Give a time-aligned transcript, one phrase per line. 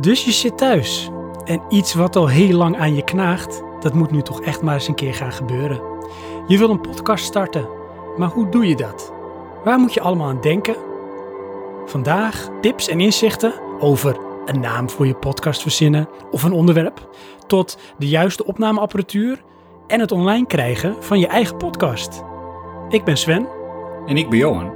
[0.00, 1.10] Dus je zit thuis.
[1.44, 4.74] En iets wat al heel lang aan je knaagt, dat moet nu toch echt maar
[4.74, 5.80] eens een keer gaan gebeuren.
[6.46, 7.68] Je wil een podcast starten,
[8.16, 9.12] maar hoe doe je dat?
[9.64, 10.76] Waar moet je allemaal aan denken?
[11.86, 17.08] Vandaag tips en inzichten over een naam voor je podcast verzinnen of een onderwerp,
[17.46, 19.42] tot de juiste opnameapparatuur
[19.86, 22.22] en het online krijgen van je eigen podcast.
[22.88, 23.48] Ik ben Sven.
[24.06, 24.72] En ik ben Johan.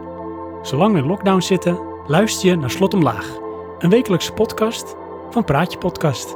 [0.62, 3.38] Zolang we in lockdown zitten, luister je naar Slot Omlaag,
[3.78, 4.98] een wekelijkse podcast
[5.32, 6.34] van Praatje Podcast.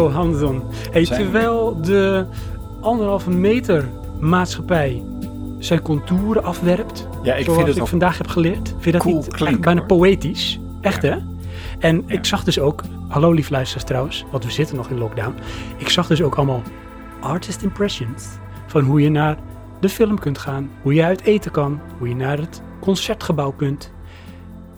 [0.00, 0.62] Johansson.
[0.90, 2.26] Hey, terwijl de
[2.80, 3.88] anderhalve meter
[4.20, 5.02] maatschappij
[5.58, 9.00] zijn contouren afwerpt, Ja, ik zoals vind het ik vandaag heb geleerd, vind je dat
[9.02, 9.88] cool niet klinken, bijna hoor.
[9.88, 10.60] poëtisch?
[10.80, 11.10] Echt Ja.
[11.10, 11.18] hè?
[11.78, 12.14] En Ja.
[12.14, 15.34] ik zag dus ook, hallo lief luisteraars trouwens, want we zitten nog in lockdown.
[15.76, 16.62] Ik zag dus ook allemaal
[17.20, 18.26] artist impressions
[18.66, 19.36] van hoe je naar
[19.80, 23.92] de film kunt gaan, hoe je uit eten kan, hoe je naar het concertgebouw kunt.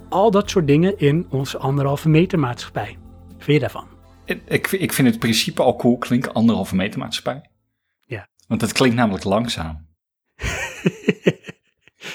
[0.09, 2.97] Al dat soort dingen in onze anderhalve meter maatschappij.
[3.39, 3.85] Vind je daarvan?
[4.29, 7.51] Ik, ik, vind het principe al cool klinken, anderhalve meter maatschappij.
[8.01, 8.29] Ja.
[8.47, 9.87] Want het klinkt namelijk langzaam.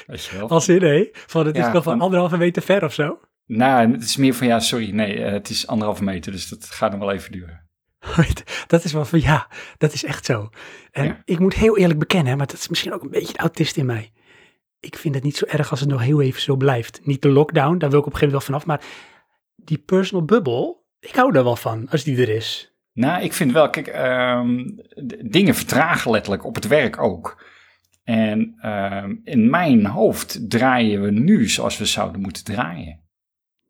[0.07, 0.49] Weet je wel?
[0.49, 1.09] Als in, hé?
[1.11, 3.19] Van het is nog van anderhalve meter ver of zo?
[3.45, 6.65] Nou, het is meer van ja, sorry, nee, eh, het is anderhalve meter, dus dat
[6.65, 7.67] gaat nog wel even duren.
[8.67, 10.49] dat is wel van, ja, dat is echt zo.
[10.91, 11.21] En Ja.
[11.25, 13.85] ik moet heel eerlijk bekennen, maar dat is misschien ook een beetje de autist in
[13.85, 14.11] mij.
[14.79, 17.05] Ik vind het niet zo erg als het nog heel even zo blijft.
[17.05, 18.81] Niet de lockdown, daar wil ik op een gegeven moment wel vanaf, maar
[19.55, 22.73] die personal bubble, ik hou daar wel van, als die er is.
[22.93, 23.87] Nou, ik vind wel, kijk,
[25.07, 27.43] d- dingen vertragen letterlijk op het werk ook.
[28.03, 33.01] En ehm, in mijn hoofd draaien we nu zoals we zouden moeten draaien.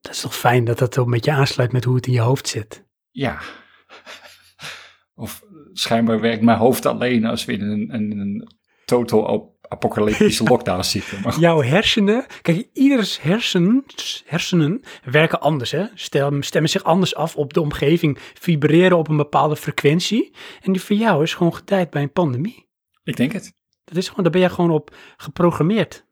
[0.02, 2.20] Dat is toch fijn dat dat ook met je aansluit met hoe het in je
[2.20, 2.86] hoofd zit.
[3.12, 3.40] Ja.
[5.16, 5.44] Of
[5.74, 8.48] schijnbaar werkt mijn hoofd alleen als we in een, een, een
[8.86, 11.22] total ap- apocalyptische lockdown zitten.
[11.24, 15.86] Maar Jouw hersenen, kijk, ieders hersens, hersenen werken anders, hè?
[15.94, 20.34] Stem, stemmen zich anders af op de omgeving, vibreren op een bepaalde frequentie.
[20.62, 22.68] En die van jou is gewoon getijd bij een pandemie.
[23.04, 23.54] ik denk het.
[23.84, 26.06] Dat is gewoon, daar ben je gewoon op geprogrammeerd.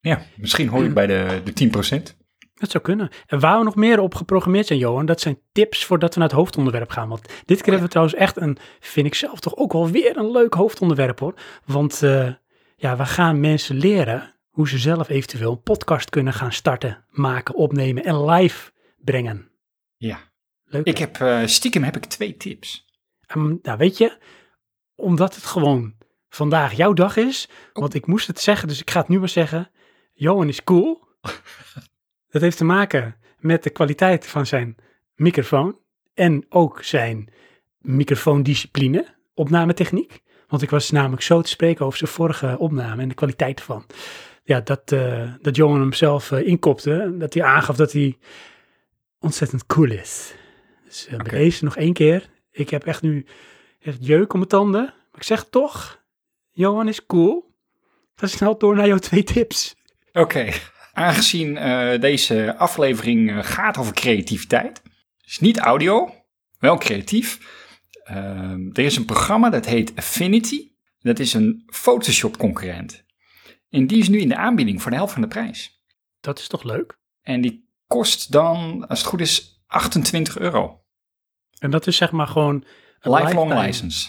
[0.00, 1.70] Ja, misschien hoor ik bij de, de
[2.12, 2.16] 10%.
[2.58, 3.08] Dat zou kunnen.
[3.26, 6.28] En waar we nog meer op geprogrammeerd zijn, Johan, dat zijn tips voordat we naar
[6.28, 7.08] het hoofdonderwerp gaan.
[7.08, 10.16] Want dit keer hebben we trouwens echt een, vind ik zelf toch ook wel weer
[10.16, 11.34] een leuk hoofdonderwerp hoor.
[11.64, 12.28] Want eh,
[12.80, 17.54] ja, we gaan mensen leren hoe ze zelf eventueel een podcast kunnen gaan starten, maken,
[17.54, 19.50] opnemen en live brengen.
[19.96, 20.18] Ja.
[20.64, 20.86] Leuk.
[20.86, 22.86] Ik heb, eh, stiekem heb ik twee tips.
[23.26, 24.18] Ehm, nou, weet je,
[24.94, 25.94] omdat het gewoon
[26.28, 29.28] vandaag jouw dag is, want ik moest het zeggen, dus ik ga het nu maar
[29.28, 29.70] zeggen.
[30.12, 31.08] Johan is cool.
[32.30, 34.76] dat heeft te maken met de kwaliteit van zijn
[35.14, 35.78] microfoon
[36.14, 37.32] en ook zijn
[37.78, 40.22] microfoondiscipline, opnametechniek.
[40.48, 43.86] Want ik was namelijk zo te spreken over zijn vorige opname en de kwaliteit ervan.
[44.44, 48.18] Ja, dat, eh, dat Johan hem zelf eh, inkopte, dat hij aangaf dat hij
[49.18, 50.34] ontzettend cool is.
[50.84, 51.22] Dus eh, Oké.
[51.22, 52.28] bij deze nog één keer.
[52.50, 53.26] Ik heb echt nu
[53.80, 54.82] echt jeuk om mijn tanden.
[54.82, 56.02] Maar ik zeg toch,
[56.50, 57.54] Johan is cool.
[58.14, 59.76] Ga snel door naar jouw twee tips.
[60.12, 60.52] Oké,
[60.92, 64.82] aangezien eh, deze aflevering eh, gaat over creativiteit,
[65.24, 66.14] is niet audio,
[66.58, 67.38] wel creatief.
[68.08, 70.70] Ehm, er is een programma dat heet Affinity.
[70.98, 73.04] Dat is een Photoshop concurrent.
[73.70, 75.82] En die is nu in de aanbieding voor de helft van de prijs.
[76.20, 76.98] Dat is toch leuk?
[77.22, 80.84] En die kost dan, als het goed is, 28 euro.
[81.58, 82.64] En dat is zeg maar gewoon
[83.00, 83.66] een Lifelong lifetime.
[83.66, 84.08] license.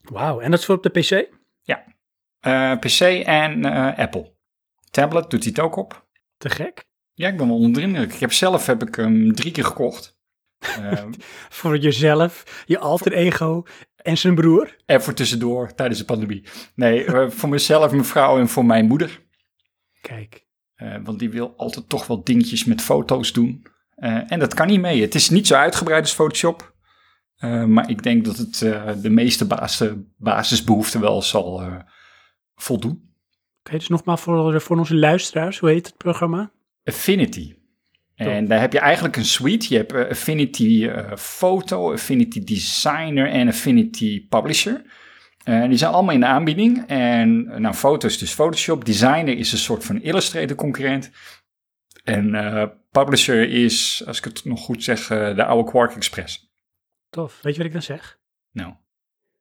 [0.00, 1.36] Wauw, en dat is voor op de PC?
[2.40, 4.34] Eh, PC en eh, Apple.
[4.90, 6.06] Tablet doet hij het ook op.
[6.36, 6.84] Te gek.
[7.12, 8.12] Ja, ik ben wel onder de indruk.
[8.12, 10.17] Ik heb zelf heb ik hem drie keer gekocht.
[10.58, 11.12] Ehm,
[11.58, 13.62] Voor jezelf, je alter ego
[13.96, 14.76] en zijn broer.
[14.86, 16.44] En voor tussendoor tijdens de pandemie.
[16.74, 19.26] Nee, eh, voor mezelf, mijn vrouw en voor mijn moeder.
[20.00, 23.66] Kijk, Eh, want die wil altijd toch wel dingetjes met foto's doen.
[23.94, 25.00] Eh, en dat kan niet mee.
[25.00, 26.76] Het is niet zo uitgebreid als Photoshop.
[27.66, 28.58] Maar ik denk dat het
[29.02, 31.62] de meeste basis, basisbehoeften wel zal
[32.54, 33.12] voldoen.
[33.58, 36.50] oké, dus nogmaals voor, voor onze luisteraars, hoe heet het programma?
[36.84, 37.57] Affinity.
[38.18, 39.66] En daar heb je eigenlijk een suite.
[39.68, 44.82] Je hebt eh, Affinity eh, Photo, Affinity Designer en Affinity Publisher.
[45.44, 46.84] Eh, die zijn allemaal in de aanbieding.
[46.86, 48.84] En nou, foto is dus Photoshop.
[48.84, 51.10] Designer is een soort van Illustrator concurrent.
[52.04, 52.30] En
[52.90, 56.52] publisher is, als ik het nog goed zeg, de oude Quark Express.
[57.10, 57.38] Tof.
[57.42, 58.18] Weet je wat ik dan zeg?
[58.52, 58.74] Nou,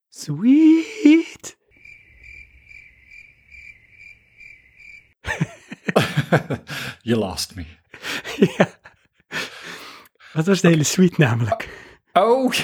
[0.09, 1.57] Sweet.
[7.03, 7.76] you lost me.
[8.57, 8.69] ja.
[10.33, 11.69] Wat was de hele suite namelijk?
[12.13, 12.51] Oh,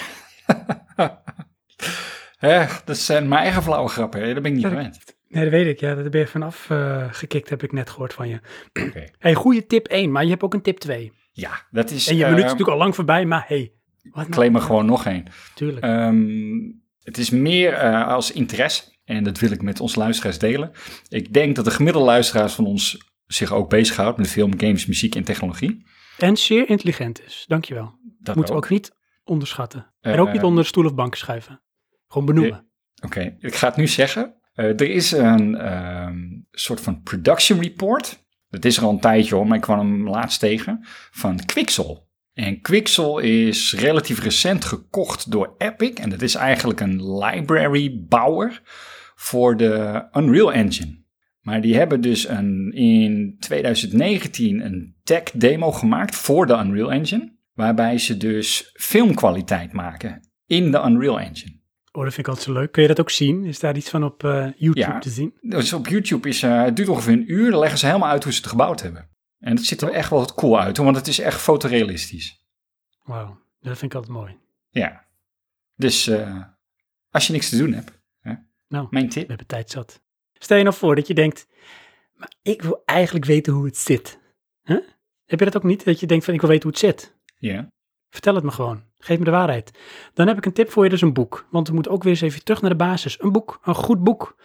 [2.38, 4.34] Hè, dat zijn mijn eigen flauwe grappen, hè?
[4.34, 5.00] dat ben ik niet gewend.
[5.28, 5.80] Nee, dat weet ik.
[5.80, 8.40] Ja, daar ben je vanaf eh, gekikt, heb ik net gehoord van je.
[8.74, 9.06] Oké.
[9.20, 11.12] hey, goede tip 1, maar je hebt ook een tip 2.
[11.32, 12.08] Ja, dat is...
[12.08, 13.72] En je eh, minuut is natuurlijk al lang voorbij, maar hey.
[14.02, 14.30] Wat nou?
[14.30, 15.26] claim er gewoon nog één.
[15.56, 15.86] Tuurlijk.
[15.86, 16.26] Ehm,
[17.04, 20.72] het is meer eh, als interesse en dat wil ik met onze luisteraars delen.
[21.10, 25.16] Ik denk dat de gemiddelde luisteraars van ons zich ook bezighoudt met film, games, muziek
[25.16, 25.86] en technologie.
[26.18, 27.44] en zeer intelligent is.
[27.48, 27.94] Dankjewel.
[28.20, 28.66] Dat Moeten we ook.
[28.66, 28.92] ook niet
[29.24, 29.94] onderschatten.
[30.00, 31.62] Eh, en ook niet onder stoel of banken schuiven.
[32.08, 32.68] Gewoon benoemen.
[33.04, 34.36] Oké, ik ga het nu zeggen.
[34.54, 36.18] Eh, er is een ehm,
[36.52, 38.26] soort van production report.
[38.50, 40.80] Dat is er al een tijdje hoor, maar ik kwam hem laatst tegen.
[41.12, 42.12] Van Quixel.
[42.34, 45.94] En Quixel is relatief recent gekocht door Epic.
[45.94, 48.62] En dat is eigenlijk een library bouwer
[49.16, 51.03] voor de Unreal Engine.
[51.44, 57.32] Maar die hebben dus een, in 2019 een tech demo gemaakt voor de Unreal Engine.
[57.54, 61.62] Waarbij ze dus filmkwaliteit maken in de Unreal Engine.
[61.92, 62.72] Oh, dat vind ik altijd zo leuk.
[62.72, 63.46] Kun je dat ook zien?
[63.46, 65.00] Is daar iets van op eh, YouTube Ja.
[65.00, 65.34] te zien?
[65.42, 67.52] Dus op YouTube is, eh, het duurt ongeveer een uur.
[67.52, 69.10] Dan leggen ze helemaal uit hoe ze het gebouwd hebben.
[69.40, 72.46] En dat ziet er echt wel wat cool uit, want het is echt fotorealistisch.
[73.04, 74.38] Wauw, dat vind ik altijd mooi.
[74.70, 75.06] Ja.
[75.76, 76.44] Dus eh,
[77.10, 78.34] als je niks te doen hebt, hè,
[78.68, 78.88] Nou.
[78.90, 79.28] mijn We tip.
[79.28, 80.02] hebben tijd zat.
[80.44, 81.48] Stel je nou voor dat je denkt,
[82.14, 84.20] maar ik wil eigenlijk weten hoe het zit.
[84.64, 84.78] Huh?
[85.26, 85.86] Heb je dat ook niet?
[85.86, 87.16] Dat je denkt van, ik wil weten hoe het zit.
[87.38, 87.68] Ja.
[88.10, 88.84] Vertel het me gewoon.
[88.98, 89.80] Geef me de waarheid.
[90.14, 91.48] Dan heb ik een tip voor je, is een boek.
[91.50, 93.22] Want we moeten ook weer eens even terug naar de basis.
[93.22, 94.36] Een boek, een goed boek.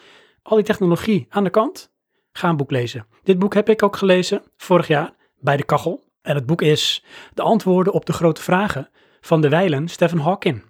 [0.42, 1.92] Al die technologie aan de kant.
[2.32, 3.06] Ga een boek lezen.
[3.22, 6.04] Dit boek heb ik ook gelezen vorig jaar bij de kachel.
[6.22, 7.04] En het boek is
[7.34, 8.90] De antwoorden op de grote vragen
[9.20, 10.64] van de wijlen Stephen Hawking.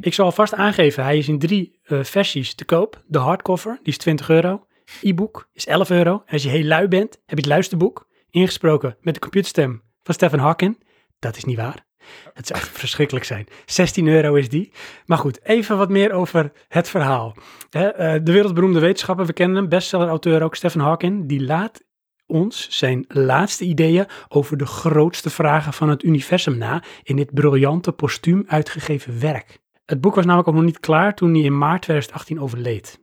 [0.00, 3.02] Ik zal alvast aangeven, hij is in drie eh, versies te koop.
[3.06, 4.66] De hardcover, die is 20 euro.
[5.02, 6.12] E-book is 11 euro.
[6.26, 10.14] En als je heel lui bent, heb je het luisterboek ingesproken met de computerstem van
[10.14, 10.84] Stephen Hawking.
[11.18, 11.84] Dat is niet waar.
[12.34, 13.46] Het zou echt verschrikkelijk zijn.
[13.64, 14.72] 16 euro is die.
[15.06, 17.36] Maar goed, even wat meer over het verhaal.
[17.70, 17.90] Eh,
[18.22, 21.84] de wereldberoemde wetenschapper, we kennen hem, bestseller-auteur ook, Stephen Hawking, die laat
[22.26, 27.92] ons zijn laatste ideeën over de grootste vragen van het universum na in dit briljante
[27.92, 29.58] postuum uitgegeven werk.
[29.84, 33.00] Het boek was namelijk ook nog niet klaar toen hij in maart 2018 overleed.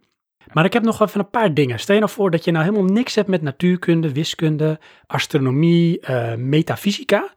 [0.53, 1.79] Maar ik heb nog even een paar dingen.
[1.79, 6.35] Stel je nou voor dat je nou helemaal niks hebt met natuurkunde, wiskunde, astronomie, eh,
[6.35, 7.33] metafysica.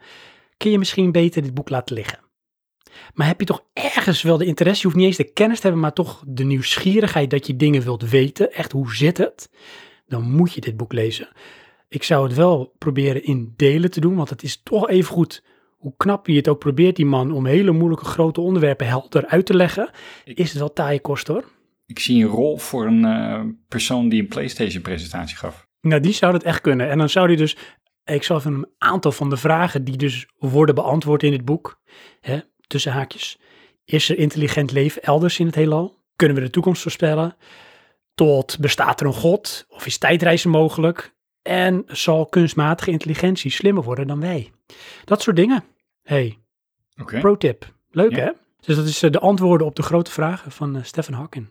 [0.56, 2.18] Kun je misschien beter dit boek laten liggen.
[3.14, 5.62] Maar heb je toch ergens wel de interesse, je hoeft niet eens de kennis te
[5.62, 9.50] hebben, maar toch de nieuwsgierigheid dat je dingen wilt weten, echt hoe zit het,
[10.06, 11.28] dan moet je dit boek lezen.
[11.96, 15.42] Ik zou het wel proberen in delen te doen, want het is toch even goed
[15.70, 19.46] hoe knap hij het ook probeert, die man, om hele moeilijke grote onderwerpen helder uit
[19.46, 19.90] te leggen,
[20.24, 21.44] is het wel taaie kost hoor.
[21.86, 25.66] Ik zie een rol voor een eh, persoon die een PlayStation-presentatie gaf.
[25.80, 26.90] Nou, die zou dat echt kunnen.
[26.90, 27.56] En dan zou hij dus,
[28.04, 31.80] ik zal even een aantal van de vragen die dus worden beantwoord in dit boek,
[32.20, 33.38] hè, tussen haakjes.
[33.84, 36.02] Is er intelligent leven elders in het heelal?
[36.16, 37.36] Kunnen we de toekomst voorspellen?
[38.14, 39.66] Tot bestaat er een god?
[39.68, 41.14] Of is tijdreizen mogelijk?
[41.46, 44.52] En zal kunstmatige intelligentie slimmer worden dan wij?
[45.04, 45.64] Dat soort dingen.
[46.02, 46.38] Hey,
[47.00, 47.20] Oké.
[47.20, 47.74] pro tip.
[47.90, 48.24] Leuk Ja.
[48.24, 48.30] hè?
[48.60, 51.46] Dus dat is eh, de antwoorden op de grote vragen van eh, Stephen Hawking.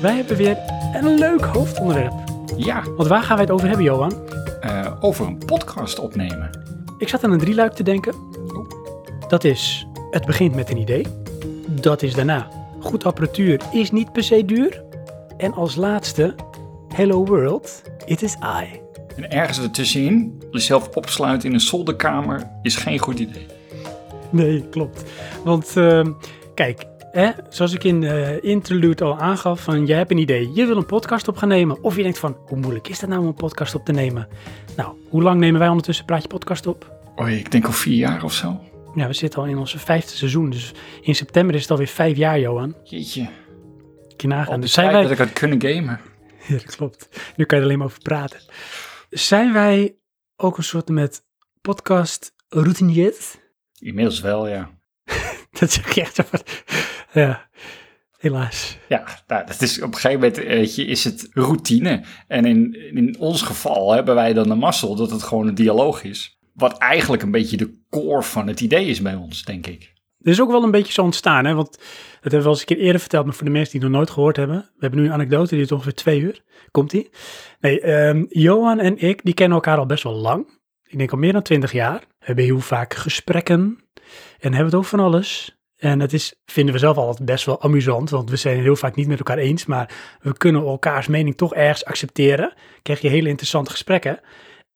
[0.00, 0.56] Wij hebben weer
[0.92, 2.12] een leuk hoofdonderwerp.
[2.56, 4.12] Ja, Want waar gaan wij het over hebben, Johan?
[4.60, 6.50] eh, over een podcast opnemen.
[6.98, 8.14] Ik zat aan een drieluik te denken.
[9.28, 11.06] Dat is, het begint met een idee.
[11.68, 12.48] Dat is daarna,
[12.80, 14.82] goed apparatuur is niet per se duur.
[15.36, 16.34] En als laatste,
[16.94, 18.80] hello world, it is I.
[19.16, 23.46] En ergens ertussenin, jezelf opsluiten in een zolderkamer, is geen goed idee.
[24.30, 25.02] Nee, klopt.
[25.44, 26.10] Want ehm,
[26.54, 30.66] kijk, hè, zoals ik in de interlude al aangaf, van jij hebt een idee, je
[30.66, 31.82] wil een podcast op gaan nemen.
[31.82, 34.28] Of je denkt van, hoe moeilijk is dat nou om een podcast op te nemen?
[34.76, 36.92] Nou, hoe lang nemen wij ondertussen Praatje Podcast op?
[37.20, 38.60] Oei, ik denk al vier jaar of zo.
[38.94, 42.16] Ja, we zitten al in onze vijfde seizoen, dus in september is het alweer vijf
[42.16, 42.74] jaar, Johan.
[42.84, 43.28] Jeetje,
[44.16, 44.60] Kun je nagaan.
[44.60, 45.02] Dus zijn wij...
[45.02, 46.00] dat ik had kunnen gamen.
[46.48, 47.08] Ja, dat klopt.
[47.36, 48.40] Nu kan je er alleen maar over praten.
[49.10, 49.96] Zijn wij
[50.36, 51.22] ook een soort met
[51.60, 53.36] podcast routiniers?
[53.78, 54.70] Inmiddels wel, ja.
[55.60, 56.40] Dat zeg je echt zo van...
[57.12, 57.48] Ja,
[58.18, 58.78] helaas.
[58.88, 62.04] Ja, nou, dat is op een gegeven moment weet je, is het routine.
[62.26, 66.02] En in, in ons geval hebben wij dan de mazzel dat het gewoon een dialoog
[66.02, 66.38] is.
[66.54, 69.92] Wat eigenlijk een beetje de core van het idee is bij ons, denk ik.
[70.20, 71.54] Er is ook wel een beetje zo ontstaan, hè?
[71.54, 73.80] want dat hebben we al eens een keer eerder verteld, maar voor de mensen die
[73.80, 74.56] het nog nooit gehoord hebben.
[74.56, 76.42] We hebben nu een anekdote, die is ongeveer twee uur.
[76.70, 77.10] Komt-ie?
[77.60, 80.58] Nee, ehm, Johan en ik, die kennen elkaar al best wel lang.
[80.86, 81.98] Ik denk al meer dan twintig jaar.
[81.98, 83.78] We hebben heel vaak gesprekken
[84.38, 85.59] en hebben het over van alles.
[85.80, 88.76] En het is, vinden we zelf altijd best wel amusant, want we zijn het heel
[88.76, 92.54] vaak niet met elkaar eens, maar we kunnen elkaars mening toch ergens accepteren.
[92.82, 94.20] Krijg je hele interessante gesprekken.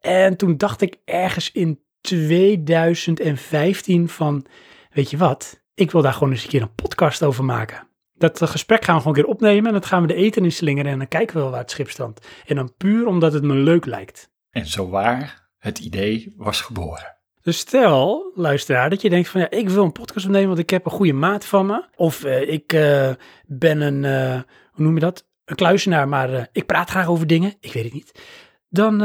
[0.01, 4.47] En toen dacht ik ergens in 2015 van,
[4.91, 7.89] weet je wat, ik wil daar gewoon eens een keer een podcast over maken.
[8.15, 10.53] Dat gesprek gaan we gewoon een keer opnemen en dat gaan we de eten in
[10.53, 12.27] slingeren en dan kijken we wel waar het schip strandt.
[12.47, 14.31] En dan puur omdat het me leuk lijkt.
[14.51, 17.13] En zo waar het idee was geboren.
[17.45, 20.71] Dus stel, luisteraar, dat je denkt van ja, ik wil een podcast opnemen, want ik
[20.71, 21.85] heb een goede maat van me.
[21.97, 23.11] Of eh, ik eh,
[23.47, 24.41] ben een, eh,
[24.73, 25.27] hoe noem je dat?
[25.45, 27.55] Een kluisenaar, maar ik praat graag over dingen.
[27.61, 28.13] Ik weet het niet.
[28.69, 28.99] Dan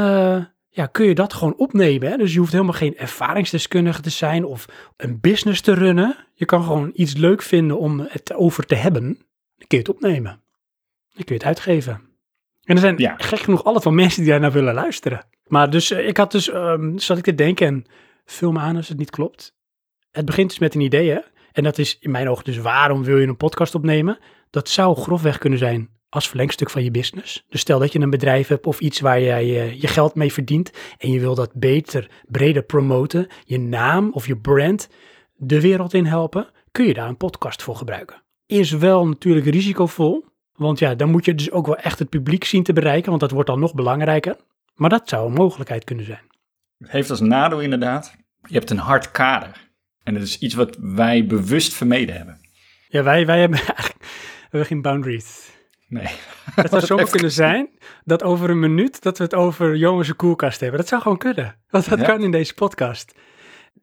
[0.68, 2.10] ja, kun je dat gewoon opnemen.
[2.10, 2.16] Hè?
[2.16, 4.66] Dus je hoeft helemaal geen ervaringsdeskundige te zijn of
[4.96, 6.16] een business te runnen.
[6.34, 9.02] Je kan gewoon iets leuk vinden om het over te hebben.
[9.02, 10.42] Dan kun je het opnemen.
[11.12, 12.00] Dan kun je het uitgeven.
[12.62, 13.14] En er zijn Ja.
[13.16, 15.26] gek genoeg altijd wel mensen die daar naar willen luisteren.
[15.46, 17.86] Maar dus ik had dus, ehm, zat ik te denken en
[18.30, 19.54] vul me aan als het niet klopt.
[20.10, 21.20] Het begint dus met een idee?
[21.52, 24.18] En dat is in mijn ogen dus waarom wil je een podcast opnemen?
[24.50, 27.44] Dat zou grofweg kunnen zijn als verlengstuk van je business.
[27.48, 30.32] Dus stel dat je een bedrijf hebt of iets waar jij eh, je geld mee
[30.32, 34.88] verdient en je wil dat beter, breder promoten, je naam of je brand
[35.34, 38.22] de wereld in helpen, kun je daar een podcast voor gebruiken.
[38.46, 42.44] Is wel natuurlijk risicovol, want ja, dan moet je dus ook wel echt het publiek
[42.44, 44.36] zien te bereiken, want dat wordt dan nog belangrijker.
[44.74, 46.28] Maar dat zou een mogelijkheid kunnen zijn.
[46.78, 48.16] Heeft als nadeel inderdaad,
[48.50, 49.68] je hebt een hard kader.
[50.02, 52.40] En dat is iets wat wij bewust vermeden hebben.
[52.88, 55.50] Ja, wij, wij hebben eigenlijk we hebben geen boundaries.
[55.88, 56.06] Nee.
[56.54, 57.68] Het zou zomaar kunnen zijn
[58.04, 60.78] dat over een minuut dat we het over jongens koelkast hebben.
[60.78, 61.56] Dat zou gewoon kunnen.
[61.68, 62.04] Want dat Ja.
[62.04, 63.12] kan in deze podcast.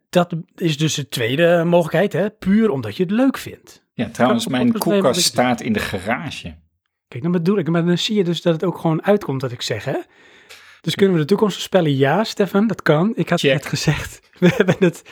[0.10, 2.30] Dat is dus de tweede mogelijkheid, hè?
[2.32, 3.86] puur omdat je het leuk vindt.
[3.94, 6.56] Ja, trouwens, mijn koelkast staat in de garage.
[7.08, 9.52] Kijk, dan bedoel ik, maar dan zie je dus dat het ook gewoon uitkomt wat
[9.52, 9.98] ik zeg, hè?
[10.82, 11.96] Dus kunnen we de toekomst voorspellen?
[11.96, 13.12] Ja, Stefan, dat kan.
[13.16, 13.52] Ik had Check.
[13.54, 14.27] het net gezegd.
[14.40, 15.04] We hebben het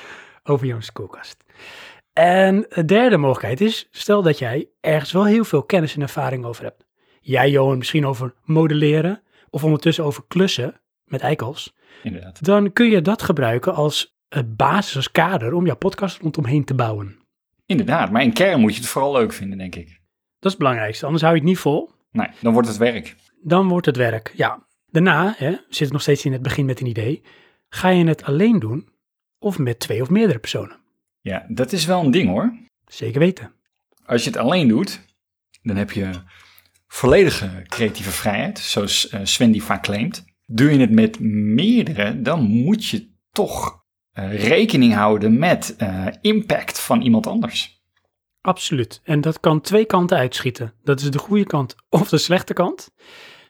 [0.43, 1.43] over jongens koelkast.
[2.13, 6.45] En de derde mogelijkheid is, stel dat jij ergens wel heel veel kennis en ervaring
[6.45, 6.85] over hebt.
[7.21, 11.75] Jij, Johan, misschien over modelleren of ondertussen over klussen met eikels.
[12.03, 12.45] Inderdaad.
[12.45, 17.19] Dan kun je dat gebruiken als basis, als kader om jouw podcast rondomheen te bouwen.
[17.65, 19.87] Inderdaad, maar in kern moet je het vooral leuk vinden, denk ik.
[19.87, 19.95] Dat
[20.39, 21.91] is het belangrijkste, anders hou je het niet vol.
[22.11, 23.15] Nee, dan wordt het werk.
[23.41, 24.67] Dan wordt het werk, ja.
[24.85, 27.23] Daarna, hè, zit het nog steeds in het begin met een idee,
[27.69, 28.89] ga je het alleen doen
[29.45, 30.77] of met twee of meerdere personen.
[31.21, 32.57] Ja, dat is wel een ding hoor.
[32.87, 33.53] Zeker weten.
[34.05, 35.01] Als je het alleen doet,
[35.61, 36.09] dan heb je
[36.87, 40.25] volledige creatieve vrijheid, zoals eh, Sven die vaak claimt.
[40.45, 46.79] Doe je het met meerdere, dan moet je toch eh, rekening houden met eh, impact
[46.79, 47.83] van iemand anders.
[48.41, 49.01] Absoluut.
[49.03, 50.73] En dat kan twee kanten uitschieten.
[50.83, 52.91] Dat is de goede kant of de slechte kant.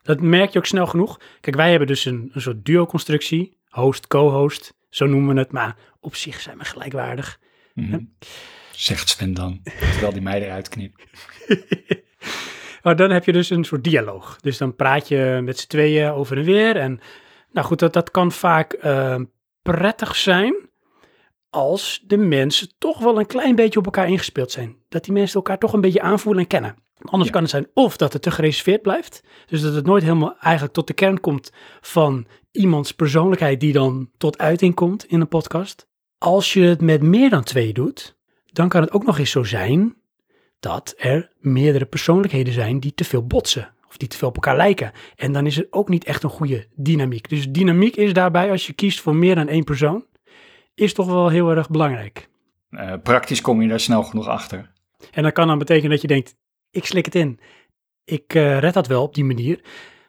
[0.02, 1.20] Dat merk je ook snel genoeg.
[1.42, 3.58] Kijk, wij hebben dus een, een soort duo-constructie.
[3.70, 5.52] Host, co-host, zo noemen we het.
[5.52, 7.40] Maar op zich zijn we gelijkwaardig.
[7.74, 8.00] Mhm.
[8.72, 11.04] Zegt Sven dan, terwijl die mij eruit knipt.
[12.82, 14.40] Maar dan heb je dus een soort dialoog.
[14.42, 16.78] Dus dan praat je met z'n tweeën over en weer.
[16.78, 17.00] En
[17.52, 19.20] nou goed, dat, dat kan vaak eh,
[19.62, 20.56] prettig zijn
[21.50, 24.75] als de mensen toch wel een klein beetje op elkaar ingespeeld zijn.
[24.90, 26.75] Dat die mensen elkaar toch een beetje aanvoelen en kennen.
[27.02, 27.32] Anders Ja.
[27.32, 29.24] kan het zijn of dat het te gereserveerd blijft.
[29.46, 34.10] Dus dat het nooit helemaal eigenlijk tot de kern komt van iemands persoonlijkheid die dan
[34.18, 35.88] tot uiting komt in een podcast.
[36.18, 39.44] Als je het met meer dan twee doet, dan kan het ook nog eens zo
[39.44, 39.96] zijn
[40.60, 43.74] dat er meerdere persoonlijkheden zijn die te veel botsen.
[43.88, 44.92] Of die te veel op elkaar lijken.
[45.16, 47.30] En dan is het ook niet echt een goede dynamiek.
[47.30, 50.06] Dus dynamiek is daarbij, als je kiest voor meer dan één persoon,
[50.74, 52.30] is toch wel heel erg belangrijk.
[52.70, 54.72] Eh, praktisch kom je daar snel genoeg achter.
[55.12, 56.36] En dat kan dan betekenen dat je denkt,
[56.75, 57.39] ik slik het in.
[58.03, 59.60] Ik eh, red dat wel op die manier.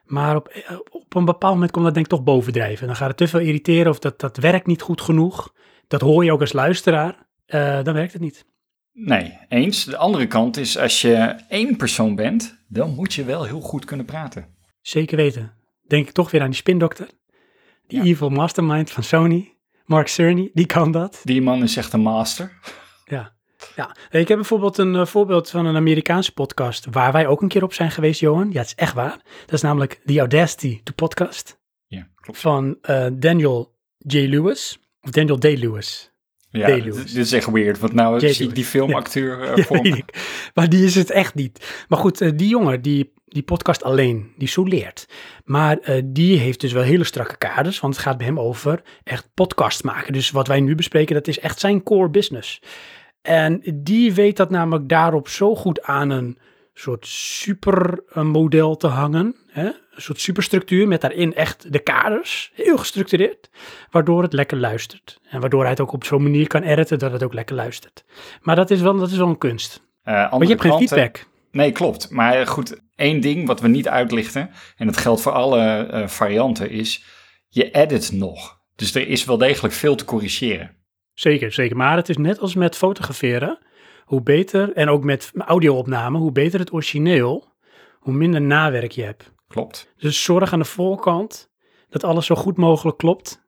[0.04, 2.86] Maar op, eh, op een bepaald moment komt dat denk ik toch bovendrijven.
[2.86, 5.52] Dan gaat het te veel irriteren of dat, dat werkt niet goed genoeg.
[5.88, 7.26] Dat hoor je ook als luisteraar.
[7.46, 8.44] Eh, dan werkt het niet.
[8.92, 9.84] Nee, eens.
[9.84, 11.14] De andere kant is, als je
[11.48, 14.54] één persoon bent, dan moet je wel heel goed kunnen praten.
[14.80, 15.52] Zeker weten.
[15.86, 17.08] Denk ik toch weer aan die spindokter.
[17.86, 18.04] Die Ja.
[18.04, 19.54] evil mastermind van Sony.
[19.84, 21.20] Mark Cerny, die kan dat.
[21.24, 22.52] Die man is echt een master.
[23.76, 23.96] Ja.
[24.10, 27.62] Ik heb bijvoorbeeld een eh, voorbeeld van een Amerikaanse podcast waar wij ook een keer
[27.62, 28.50] op zijn geweest, Johan.
[28.52, 29.18] Ja, het is echt waar.
[29.40, 32.40] Dat is namelijk The Audacity to Podcast Ja, klopt.
[32.40, 34.18] van eh, Daniel J.
[34.26, 34.78] Lewis.
[35.00, 35.44] Of Daniel D.
[35.44, 36.10] Lewis.
[36.50, 37.12] Ja, Day dit, Lewis.
[37.12, 40.00] dit is echt weird, want nou zie ik die filmacteur eh, Ja, voor.
[40.54, 41.84] Maar die is het echt niet.
[41.88, 45.06] Maar goed, eh, die jongen, die, die podcast alleen, die soleert.
[45.44, 48.82] Maar eh, die heeft dus wel hele strakke kaders, want het gaat bij hem over
[49.04, 50.12] echt podcast maken.
[50.12, 52.60] Dus wat wij nu bespreken, dat is echt zijn core business.
[53.26, 56.38] En die weet dat namelijk daarop zo goed aan een
[56.74, 59.36] soort supermodel te hangen.
[59.46, 59.64] Hè?
[59.64, 63.50] Een soort superstructuur met daarin echt de kaders, heel gestructureerd.
[63.90, 65.20] Waardoor het lekker luistert.
[65.28, 68.04] En waardoor hij het ook op zo'n manier kan editen dat het ook lekker luistert.
[68.42, 69.84] Maar dat is wel, dat is wel een kunst.
[70.02, 71.26] Eh, Maar andere je hebt geen eh, feedback.
[71.50, 72.10] Nee, klopt.
[72.10, 76.70] Maar goed, één ding wat we niet uitlichten, en dat geldt voor alle eh, varianten,
[76.70, 77.04] is
[77.48, 78.58] je edit nog.
[78.76, 80.75] Dus er is wel degelijk veel te corrigeren.
[81.16, 81.76] Zeker, zeker.
[81.76, 83.58] Maar het is net als met fotograferen.
[84.04, 87.52] Hoe beter, en ook met audio-opname, hoe beter het origineel,
[87.98, 89.32] hoe minder nawerk je hebt.
[89.48, 89.92] Klopt.
[89.96, 91.50] Dus zorg aan de voorkant
[91.88, 93.44] dat alles zo goed mogelijk klopt.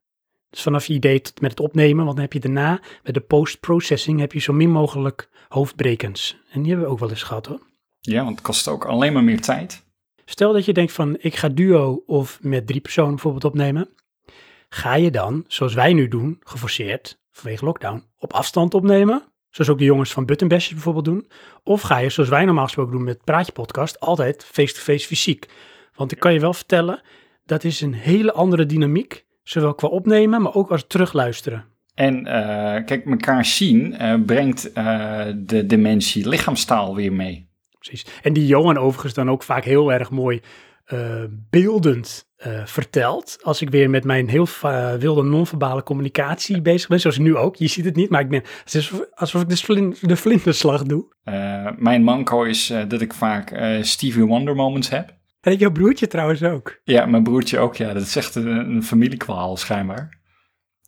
[0.51, 3.21] Dus vanaf je idee tot met het opnemen, want dan heb je daarna, bij de
[3.21, 6.41] post-processing, heb je zo min mogelijk hoofdbrekens.
[6.51, 7.61] En die hebben we ook wel eens gehad hoor.
[8.01, 9.87] Ja, want het kost ook alleen maar meer tijd.
[10.25, 13.89] Stel dat je denkt van, ik ga duo of met drie personen bijvoorbeeld opnemen.
[14.69, 19.23] Ga je dan, zoals wij nu doen, geforceerd, vanwege lockdown, op afstand opnemen?
[19.51, 21.31] Zoals ook de jongens van Buttonbashers bijvoorbeeld doen.
[21.63, 25.49] Of ga je, zoals wij normaal gesproken doen met Praatje Podcast, altijd face-to-face fysiek.
[25.95, 27.03] Want ik kan je wel vertellen,
[27.45, 29.27] dat is een hele andere dynamiek.
[29.43, 31.65] Zowel qua opnemen, maar ook als terugluisteren.
[31.95, 37.49] En eh, kijk, elkaar zien eh, brengt eh, de dimensie lichaamstaal weer mee.
[37.79, 38.07] Precies.
[38.23, 40.41] En die Johan overigens dan ook vaak heel erg mooi
[40.89, 43.39] eh, beeldend eh, vertelt.
[43.43, 44.47] Als ik weer met mijn heel
[44.99, 47.57] wilde non-verbale communicatie bezig ben, zoals nu ook.
[47.57, 51.15] Je ziet het niet, maar ik ben, het is alsof, ik de, de vlinderslag doe.
[51.23, 55.17] Eh, mijn manco is dat ik vaak Stevie Wonder moments heb.
[55.41, 56.81] En jouw broertje trouwens ook.
[56.85, 57.77] Ja, mijn broertje ook.
[57.77, 60.19] Ja, dat is echt een, een familiekwaal schijnbaar.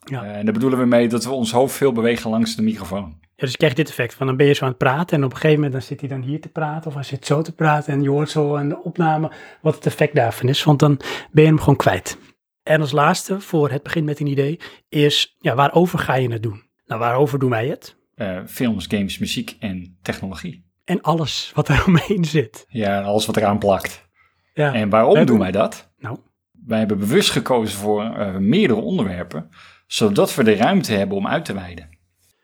[0.04, 0.24] Ja.
[0.24, 3.18] En daar bedoelen we mee dat we ons hoofd veel bewegen langs de microfoon.
[3.40, 5.24] Ja, dus je krijgt dit effect van dan ben je zo aan het praten en
[5.24, 7.42] op een gegeven moment dan zit hij dan hier te praten of hij zit zo
[7.42, 9.30] te praten en je hoort zo aan de opname
[9.60, 10.96] wat het effect daarvan is, want dan
[11.30, 12.18] ben je hem gewoon kwijt.
[12.62, 16.42] En als laatste, voor het begin met een idee, is ja, waarover ga je het
[16.42, 16.62] doen?
[16.86, 17.96] Nou, waarover doen wij het?
[18.14, 20.64] Eh, films, games, muziek en technologie.
[20.84, 22.64] En alles wat er omheen zit.
[22.68, 24.08] Ja, alles wat eraan plakt.
[24.54, 24.74] Ja.
[24.74, 25.92] En waarom Wij doen doen- wij dat?
[25.98, 26.18] Nou,
[26.66, 29.48] Wij hebben bewust gekozen voor eh, meerdere onderwerpen,
[29.86, 31.98] zodat we de ruimte hebben om uit te wijden.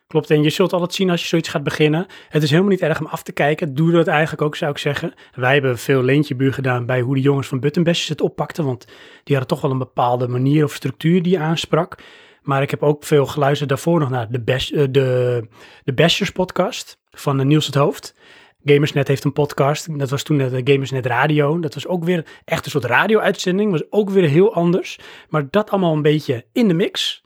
[0.06, 0.30] Klopt.
[0.30, 2.06] En je zult altijd zien als je zoiets gaat beginnen.
[2.28, 3.74] Het is helemaal niet erg om af te kijken.
[3.74, 5.14] Doe dat eigenlijk ook, zou ik zeggen.
[5.34, 8.64] Wij hebben veel leentjebuur gedaan bij hoe de jongens van Buttonbashers het oppakten.
[8.64, 8.84] Want
[9.24, 11.98] die hadden toch wel een bepaalde manier of structuur die aansprak.
[12.42, 15.48] Maar ik heb ook veel geluisterd daarvoor nog naar de, Bash, eh, de,
[15.84, 18.14] de Bashers podcast van eh, Niels het Hoofd.
[18.64, 19.98] Gamersnet heeft een podcast.
[19.98, 21.60] Dat was toen de Gamersnet Radio.
[21.60, 23.70] Dat was ook weer echt een soort radio-uitzending.
[23.70, 24.98] Was ook weer heel anders.
[25.28, 27.24] Maar dat allemaal een beetje in de mix.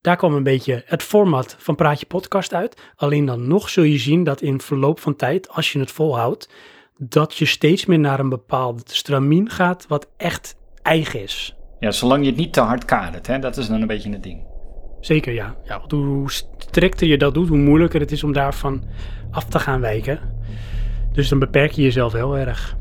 [0.00, 2.80] Daar kwam een beetje het format van Praatje Podcast uit.
[2.96, 6.50] Alleen dan nog zul je zien dat in verloop van tijd, als je het volhoudt,
[6.96, 11.56] dat je steeds meer naar een bepaald stramien gaat wat echt eigen is.
[11.78, 14.22] Ja, zolang je het niet te hard kadert, hè, dat is dan een beetje het
[14.22, 14.46] ding.
[15.00, 15.56] Zeker ja.
[15.64, 18.84] ja want hoe strikter je dat doet, hoe moeilijker het is om daarvan
[19.30, 20.20] af te gaan wijken.
[21.12, 22.76] Dus dan beperk je jezelf heel erg.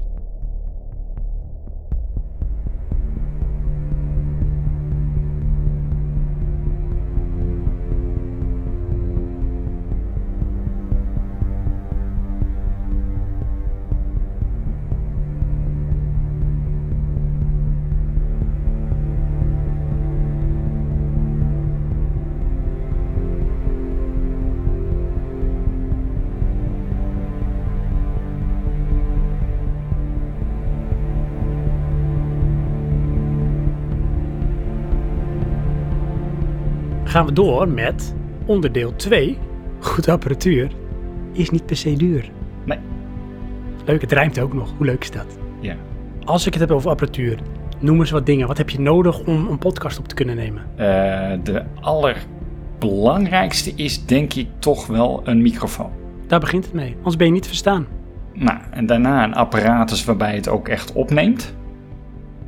[37.07, 38.15] Gaan we door met
[38.45, 39.37] onderdeel 2.
[39.79, 40.71] Goed apparatuur
[41.31, 42.31] is niet per se duur.
[42.65, 42.77] Nee.
[43.85, 44.73] Leuk, het rijmt ook nog.
[44.77, 45.37] Hoe leuk is dat?
[45.59, 45.75] Ja.
[46.23, 47.39] Als ik het heb over apparatuur,
[47.79, 48.47] noem eens wat dingen.
[48.47, 50.63] Wat heb je nodig om een podcast op te kunnen nemen?
[50.75, 55.91] Eh, de allerbelangrijkste is denk ik toch wel een microfoon.
[56.27, 56.95] Daar begint het mee.
[56.97, 57.87] Anders ben je niet te verstaan.
[58.33, 61.55] Nou, en daarna een apparatus waarbij het ook echt opneemt.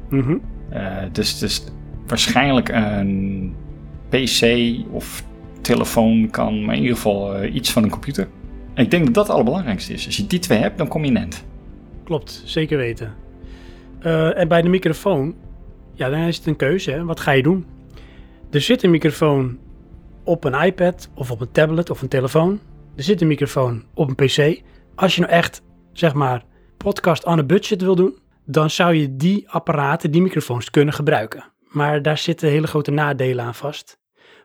[0.10, 0.38] Mhm.
[0.70, 1.64] Eh, dus, dus
[2.08, 3.56] waarschijnlijk een
[4.10, 5.24] PC of
[5.62, 8.28] telefoon kan, maar in ieder geval eh, iets van een computer.
[8.74, 10.06] En ik denk dat dat het allerbelangrijkste is.
[10.06, 11.44] Als je die twee hebt, dan kom je net.
[12.04, 13.16] Klopt, zeker weten.
[14.00, 15.36] Eh, en bij de microfoon,
[15.94, 16.92] ja, dan is het een keuze.
[16.92, 17.04] Hè?
[17.04, 17.66] Wat ga je doen?
[18.52, 19.58] Er zit een microfoon
[20.24, 22.60] op een iPad of op een tablet of een telefoon.
[22.96, 24.62] Er zit een microfoon op een PC.
[24.96, 25.62] Als je nou echt,
[25.94, 26.44] zeg maar,
[26.78, 31.44] podcast on a budget wil doen, dan zou je die apparaten, die microfoons kunnen gebruiken.
[31.70, 33.99] Maar daar zitten hele grote nadelen aan vast.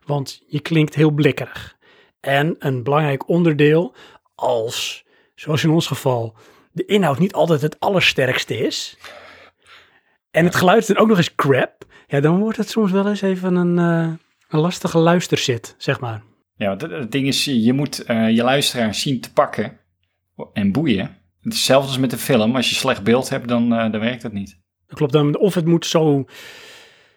[0.06, 1.76] Want je klinkt heel blikkerig.
[2.20, 3.94] En een belangrijk onderdeel
[4.34, 6.36] als, zoals in ons geval,
[6.72, 8.96] de inhoud niet altijd het allersterkste is.
[10.30, 11.84] En het geluid is dan ook nog eens crap.
[12.06, 14.12] Ja, dan wordt het soms wel eens even een, eh,
[14.48, 16.22] een lastige luisterzit, zeg maar.
[16.56, 19.78] Ja, want het, ding is, je moet eh, je luisteraar zien te pakken
[20.52, 21.16] en boeien.
[21.40, 22.56] Hetzelfde als met de film.
[22.56, 24.60] Als je slecht beeld hebt, dan, eh, dan werkt het niet.
[24.86, 25.38] Dat klopt dan.
[25.38, 26.24] Of het moet zo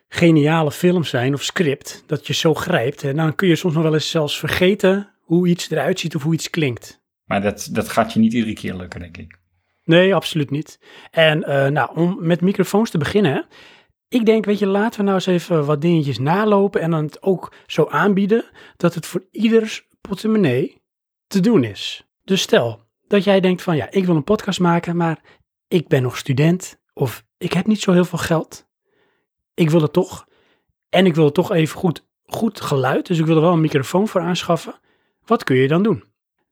[0.08, 3.04] geniale film zijn of script, dat je zo grijpt.
[3.04, 6.24] En dan kun je soms nog wel eens zelfs vergeten hoe iets eruit ziet of
[6.24, 7.02] hoe iets klinkt.
[7.26, 9.40] Maar dat, dat gaat je niet iedere keer lukken, denk ik.
[9.84, 10.80] Nee, absoluut niet.
[11.12, 13.48] En eh, nou, om met microfoons te beginnen.
[14.10, 17.22] Ik denk, weet je, laten we nou eens even wat dingetjes nalopen en dan het
[17.22, 18.46] ook zo aanbieden
[18.78, 20.82] dat het voor ieders portemonnee
[21.28, 22.08] te doen is.
[22.24, 25.22] Dus stel dat jij denkt van, ja, ik wil een podcast maken, maar
[25.68, 28.67] ik ben nog student of ik heb niet zo heel veel geld.
[29.58, 30.28] Ik wil het toch
[30.90, 34.08] en ik wil toch even goed, goed geluid, dus ik wil er wel een microfoon
[34.08, 34.74] voor aanschaffen.
[35.26, 36.04] Wat kun je dan doen?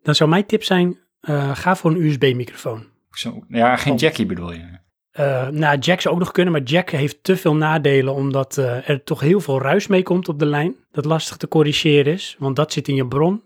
[0.01, 2.85] Dan zou mijn tip zijn, eh, ga voor een USB-microfoon.
[3.11, 4.79] Zo, ja, geen Jackie bedoel je.
[5.11, 8.89] Eh, nou, Jack zou ook nog kunnen, maar Jack heeft te veel nadelen omdat eh,
[8.89, 10.75] er toch heel veel ruis mee komt op de lijn.
[10.91, 13.43] Dat lastig te corrigeren is, want dat zit in je bron,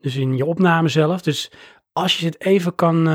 [0.00, 1.22] dus in je opname zelf.
[1.22, 1.50] Dus
[1.92, 3.06] als je het even kan,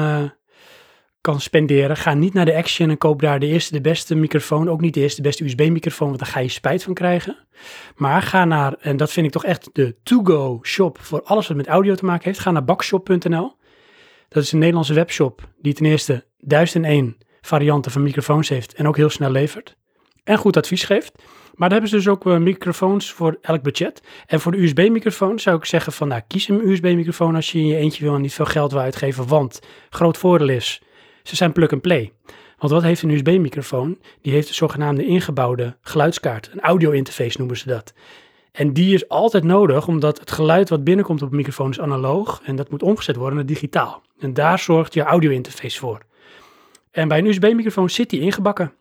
[1.22, 4.70] kan spenderen, ga niet naar de Action en koop daar de eerste, de beste microfoon.
[4.70, 7.38] Ook niet de eerste, de beste USB-microfoon, want daar ga je spijt van krijgen.
[7.96, 11.58] Maar ga naar, en dat vind ik toch echt de to-go shop voor alles wat
[11.58, 12.40] met audio te maken heeft.
[12.40, 13.58] Ga naar bakshop.nl.
[14.30, 18.98] Dat is een Nederlandse webshop die ten eerste 1001 varianten van microfoons heeft en ook
[18.98, 19.78] heel snel levert.
[20.24, 21.12] En goed advies geeft.
[21.54, 24.02] Maar daar hebben ze dus ook eh, microfoons voor elk budget.
[24.26, 27.68] En voor de USB-microfoon zou ik zeggen van nou, kies een USB-microfoon als je in
[27.68, 29.28] je eentje wil en niet veel geld wil uitgeven.
[29.28, 30.82] Want groot voordeel is,
[31.24, 32.12] ze zijn plug-and-play.
[32.58, 34.00] Want wat heeft een USB-microfoon?
[34.22, 36.50] Die heeft een zogenaamde ingebouwde geluidskaart.
[36.54, 37.94] Een audio-interface noemen ze dat.
[38.52, 42.42] En die is altijd nodig, omdat het geluid wat binnenkomt op een microfoon is analoog.
[42.44, 44.04] En dat moet omgezet worden naar digitaal.
[44.20, 46.00] En daar zorgt je audio-interface voor.
[46.92, 48.74] En bij een USB-microfoon zit die ingebakken.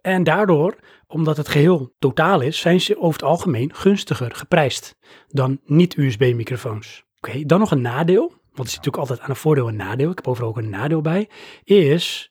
[0.00, 4.96] En daardoor, omdat het geheel totaal is, zijn ze over het algemeen gunstiger geprijsd
[5.28, 7.04] dan niet-USB-microfoons.
[7.16, 10.10] Oké, dan nog een nadeel, want er zit natuurlijk altijd aan een voordeel en nadeel.
[10.10, 11.28] Ik heb overal ook een nadeel bij,
[11.64, 12.30] is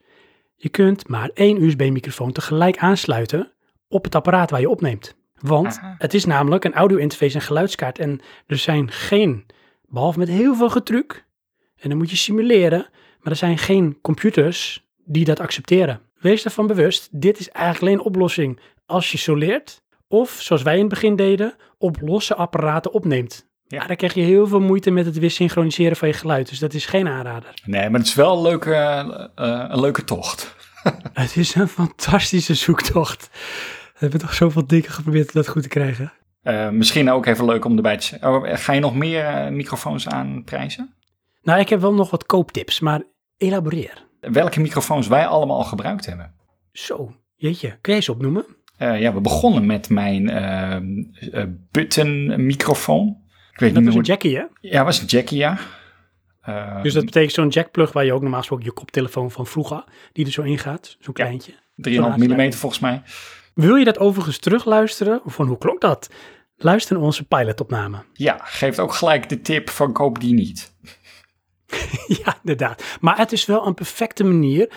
[0.55, 3.51] je kunt maar één USB-microfoon tegelijk aansluiten
[3.87, 5.15] op het apparaat waar je opneemt.
[5.39, 5.95] Want Aha.
[5.97, 9.45] het is namelijk een audio-interface en geluidskaart en er zijn geen,
[9.87, 11.25] behalve met heel veel getruc,
[11.75, 16.01] en dan moet je simuleren, maar er zijn geen computers die dat accepteren.
[16.19, 19.83] Wees ervan bewust, dit is eigenlijk alleen een oplossing als je soleert.
[20.07, 23.49] Of, zoals wij in het begin deden, op losse apparaten opneemt.
[23.71, 23.81] Ja.
[23.81, 23.87] Ja.
[23.87, 26.49] dan krijg je heel veel moeite met het weer synchroniseren van je geluid.
[26.49, 27.53] Dus dat is geen aanrader.
[27.65, 28.73] Nee, maar het is wel een leuke,
[29.35, 30.55] eh, een leuke tocht.
[31.13, 33.29] Het is een fantastische zoektocht.
[33.93, 36.13] We hebben toch zoveel dingen geprobeerd om dat goed te krijgen.
[36.41, 38.29] Eh, misschien ook even leuk om erbij te zeggen.
[38.29, 40.93] Oh, ga je nog meer eh, microfoons aanprijzen?
[41.41, 43.01] Nou, ik heb wel nog wat kooptips, maar
[43.37, 44.05] elaboreer.
[44.19, 46.33] Welke microfoons wij allemaal al gebruikt hebben?
[46.71, 47.77] Zo, jeetje.
[47.81, 48.45] Kun jij ze opnoemen?
[48.77, 50.25] Ja, we begonnen met mijn
[51.71, 53.20] button microfoon.
[53.53, 54.43] Ik weet Dat niet meer een jackie, hè?
[54.61, 55.57] Ja, was een Jackie, ja.
[56.41, 59.83] Eh, Dus dat betekent zo'n jackplug waar je ook normaal gesproken je koptelefoon van vroeger,
[60.13, 60.95] die er zo in gaat.
[60.99, 61.23] Zo'n Ja.
[61.23, 61.51] kleintje.
[61.75, 63.01] 3,5 mm volgens mij.
[63.53, 65.21] Wil je dat overigens terugluisteren?
[65.25, 66.09] Van hoe klonk dat?
[66.55, 68.03] Luister naar onze pilotopname.
[68.13, 70.73] Ja, geeft ook gelijk de tip van koop die niet.
[72.23, 72.83] ja, inderdaad.
[72.99, 74.69] Maar het is wel een perfecte manier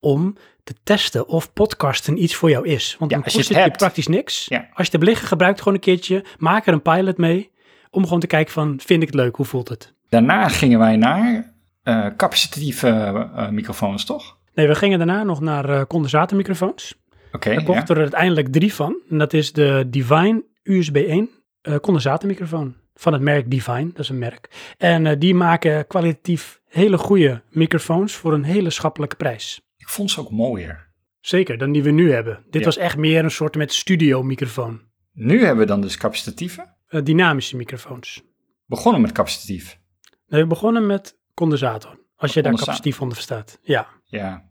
[0.00, 2.96] om te testen of podcasten iets voor jou is.
[2.98, 4.46] Want Ja, dan kost het je praktisch niks.
[4.48, 4.68] Ja.
[4.74, 6.24] Als je hebt liggen, gebruik het gewoon een keertje.
[6.38, 7.52] Maak er een pilot mee.
[7.94, 9.36] Om gewoon te kijken van, vind ik het leuk?
[9.36, 9.94] Hoe voelt het?
[10.08, 11.52] Daarna gingen wij naar
[11.82, 14.38] eh, capacitieve eh, microfoons, toch?
[14.54, 16.94] Nee, we gingen daarna nog naar eh, condensatormicrofoons.
[17.32, 17.64] Oké, Daar ja.
[17.66, 18.96] kochten er uiteindelijk drie van.
[19.10, 21.30] En dat is de Divine USB 1
[21.62, 22.74] eh condensatormicrofoon.
[22.94, 24.74] Van het merk Divine, dat is een merk.
[24.78, 29.60] En die maken kwalitatief hele goede microfoons voor een hele schappelijke prijs.
[29.76, 30.92] Ik vond ze ook mooier.
[31.20, 31.58] Zeker.
[31.58, 32.44] dan die we nu hebben.
[32.50, 32.66] Dit Ja.
[32.66, 34.80] was echt meer een soort met studio microfoon.
[35.12, 36.66] Nu hebben we dan dus capacitieve.
[36.94, 38.22] Eh, dynamische microfoons.
[38.66, 39.80] Begonnen met capacitief.
[40.26, 41.98] Nee, we begonnen met condensator.
[42.16, 43.58] Als je daar capacitief onder verstaat.
[43.62, 43.88] Ja.
[44.04, 44.50] Ja,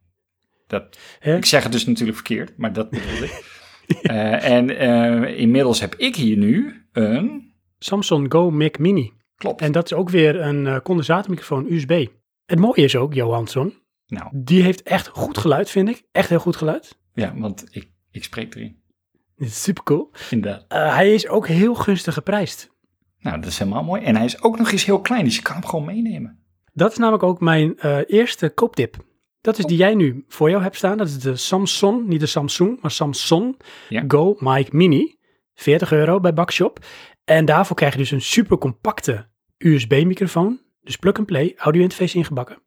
[0.67, 3.51] dat, ik zeg het dus natuurlijk verkeerd, maar dat bedoelde ik.
[4.01, 7.53] Eh, en eh, inmiddels heb ik hier nu een...
[7.79, 9.13] Samsung Go Mic Mini.
[9.35, 9.61] Klopt.
[9.61, 12.07] En dat is ook weer een eh, condensatormicrofoon USB.
[12.45, 13.73] Het mooie is ook, Johansson,
[14.07, 16.03] Nou, die heeft echt goed geluid, vind ik.
[16.11, 16.99] Echt heel goed geluid.
[17.13, 18.82] ja, want ik, ik spreek erin.
[19.37, 20.11] Super cool.
[20.29, 20.65] Inderdaad.
[20.67, 22.71] hij is ook heel gunstig geprijsd.
[23.19, 24.01] Nou, dat is helemaal mooi.
[24.01, 26.39] En hij is ook nog eens heel klein, dus je kan hem gewoon meenemen.
[26.73, 28.95] Dat is namelijk ook mijn eh, eerste kooptip.
[29.41, 30.97] Dat is die jij nu voor jou hebt staan.
[30.97, 34.03] Dat is de Samsung, niet de Samsung, maar Samsung Ja.
[34.07, 35.15] Go Mic Mini.
[35.53, 36.85] 40 euro bij Bakshop.
[37.25, 42.61] En daarvoor krijg je dus een super compacte USB-microfoon, dus plug-and-play, audio-interface ingebakken.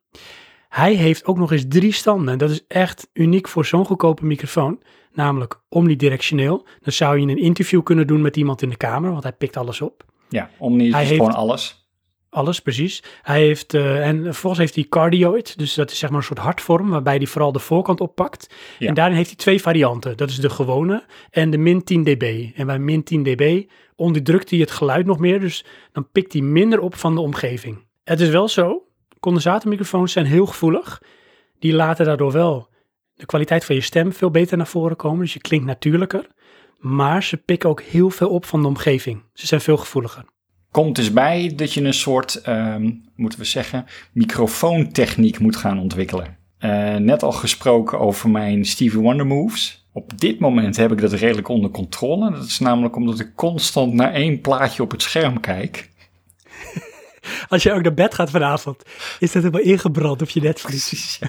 [0.69, 2.33] Hij heeft ook nog eens drie standen.
[2.33, 4.83] En dat is echt uniek voor zo'n goedkope microfoon.
[5.17, 6.67] Namelijk omnidirectioneel.
[6.83, 9.57] Dan zou je een interview kunnen doen met iemand in de kamer, want hij pikt
[9.57, 10.05] alles op.
[10.29, 11.85] Ja, Omni is Hij dus heeft- gewoon alles.
[12.31, 13.03] Alles, precies.
[13.23, 16.39] Hij heeft, eh, en vervolgens heeft hij cardioid, dus dat is zeg maar een soort
[16.39, 18.55] hartvorm, waarbij hij vooral de voorkant oppakt.
[18.79, 18.89] Ja.
[18.89, 20.17] En daarin heeft hij twee varianten.
[20.17, 22.51] Dat is de gewone en de min 10 dB.
[22.55, 23.63] En bij min 10 dB
[23.95, 27.85] onderdrukt hij het geluid nog meer, dus dan pikt hij minder op van de omgeving.
[28.05, 28.83] Het is wel zo,
[29.21, 31.03] condensatormicrofoons zijn heel gevoelig.
[31.59, 32.69] Die laten daardoor wel
[33.17, 36.27] de kwaliteit van je stem veel beter naar voren komen, dus je klinkt natuurlijker.
[36.79, 39.23] Maar ze pikken ook heel veel op van de omgeving.
[39.33, 40.25] Ze zijn veel gevoeliger.
[40.71, 46.37] Komt dus bij dat je een soort, ehm, moeten we zeggen, microfoontechniek moet gaan ontwikkelen.
[46.59, 49.89] Eh, net al gesproken over mijn Stevie Wonder moves.
[49.93, 52.31] Op dit moment heb ik dat redelijk onder controle.
[52.31, 55.91] Dat is namelijk omdat ik constant naar één plaatje op het scherm kijk.
[57.49, 58.83] Als je ook naar bed gaat vanavond,
[59.19, 60.89] is dat helemaal ingebrand op je Netflix.
[60.89, 61.21] Precies.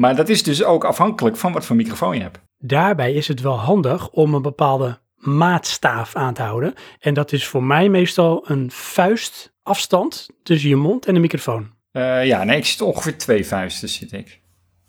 [0.00, 2.40] Maar dat is dus ook afhankelijk van wat voor microfoon je hebt.
[2.58, 6.74] Daarbij is het wel handig om een bepaalde maatstaaf aan te houden.
[6.98, 11.70] En dat is voor mij meestal een vuistafstand tussen je mond en de microfoon.
[11.92, 14.40] Eh, ja, nee, ik zit ongeveer twee vuisten zit ik.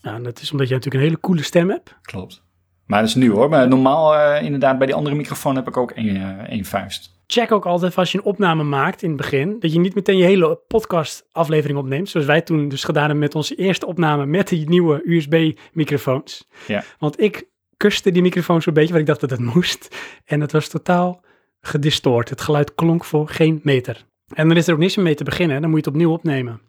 [0.02, 1.95] Nou, dat is omdat je natuurlijk een hele coole stem hebt.
[2.02, 2.43] Klopt.
[2.86, 3.50] Maar dat is nu hoor.
[3.50, 7.21] Maar normaal eh, inderdaad bij die andere microfoon heb ik ook één, eh, één vuist.
[7.32, 10.17] Check ook altijd als je een opname maakt in het begin, dat je niet meteen
[10.17, 12.10] je hele podcast aflevering opneemt.
[12.10, 16.48] Zoals wij toen dus gedaan hebben met onze eerste opname met die nieuwe USB microfoons.
[16.67, 16.84] Ja.
[17.00, 19.96] Want ik kuste die microfoon zo'n beetje, want ik dacht dat het moest.
[20.26, 21.24] En het was totaal
[21.62, 22.30] gedistoord.
[22.30, 24.06] Het geluid klonk voor geen meter.
[24.34, 25.62] En dan is er ook niks meer mee te beginnen.
[25.62, 26.62] Dan moet je het opnieuw opnemen.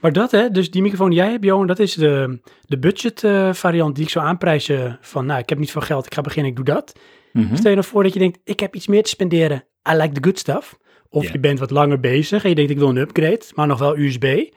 [0.00, 3.24] Maar dat, hè, dus die microfoon die jij hebt, Johan, dat is de, de budget
[3.24, 4.98] eh, variant die ik zou aanprijzen.
[5.00, 6.98] Van, nou, ik heb niet veel geld, ik ga beginnen, ik doe dat.
[7.32, 7.56] Mhm.
[7.56, 9.64] Stel je nou voor dat je denkt, ik heb iets meer te spenderen.
[9.88, 10.78] I like the good stuff.
[11.08, 13.78] Of je bent wat langer bezig en je denkt, ik wil een upgrade, maar nog
[13.78, 14.52] wel USB.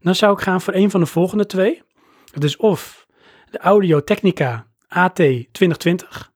[0.00, 1.82] Dan zou ik gaan voor een van de volgende twee.
[2.32, 3.06] Dat is of
[3.50, 6.32] de Audio Technica AT 2020.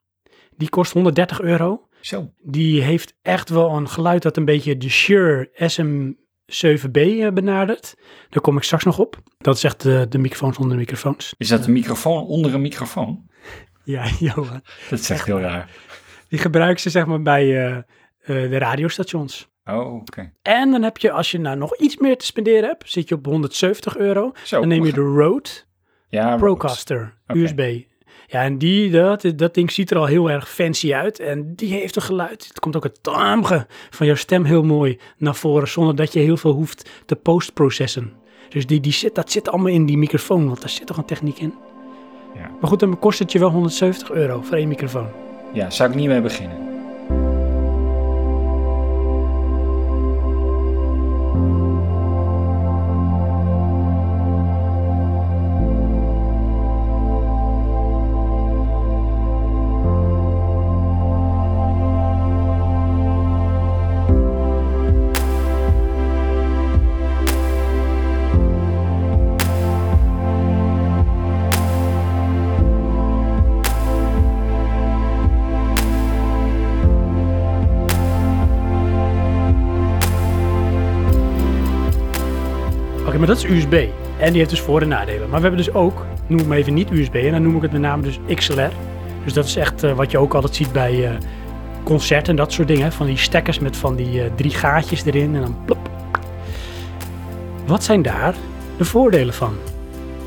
[0.57, 1.89] Die kost 130 euro.
[2.01, 2.33] Zo.
[2.43, 7.95] Die heeft echt wel een geluid dat een beetje de Shure SM7B eh, benadert.
[8.29, 9.17] Daar kom ik straks nog op.
[9.39, 11.35] Dat echt de, de microfoons onder de microfoons.
[11.37, 13.31] Is dat een microfoon onder een microfoon?
[13.85, 14.63] Ja, Johan.
[14.91, 15.71] Dat is echt heel raar.
[16.29, 17.79] Die gebruiken ze zeg maar bij eh,
[18.35, 19.49] de radiostations.
[19.65, 20.33] Oh, oké.
[20.43, 23.15] En dan heb je, als je nou nog iets meer te spenderen hebt, zit je
[23.15, 24.33] op 170 euro.
[24.45, 24.61] Zo.
[24.61, 25.49] Dan neem je de Rode
[26.09, 27.15] ja, Procaster.
[27.27, 27.81] USB.
[28.27, 31.21] Ja, en die, dat, dat ding ziet er al heel erg fancy uit.
[31.21, 32.49] En die heeft een geluid.
[32.49, 36.19] Het komt ook het timbre van jouw stem heel mooi naar voren, zonder dat je
[36.19, 38.13] heel veel hoeft te postprocessen.
[38.49, 41.05] Dus die, die zit, dat zit allemaal in die microfoon, want daar zit toch een
[41.05, 41.55] techniek in.
[42.35, 42.51] Ja.
[42.61, 45.09] Maar goed, dan kost het je wel 170 euro voor één microfoon.
[45.53, 46.68] Ja, zou ik niet mee beginnen.
[83.29, 83.87] Dat is USB.
[84.19, 85.29] En die heeft dus voor- en nadelen.
[85.29, 87.63] Maar we hebben dus ook, noem ik maar even niet USB, en dan noem ik
[87.63, 88.71] het met name dus XLR.
[89.25, 91.15] Dus dat is echt eh, wat je ook altijd ziet bij eh,
[91.83, 92.93] concerten en dat soort dingen.
[92.93, 95.91] Van die stekkers met van die eh, drie gaatjes erin en dan plop.
[97.67, 98.35] Wat zijn daar
[98.77, 99.55] de voordelen van,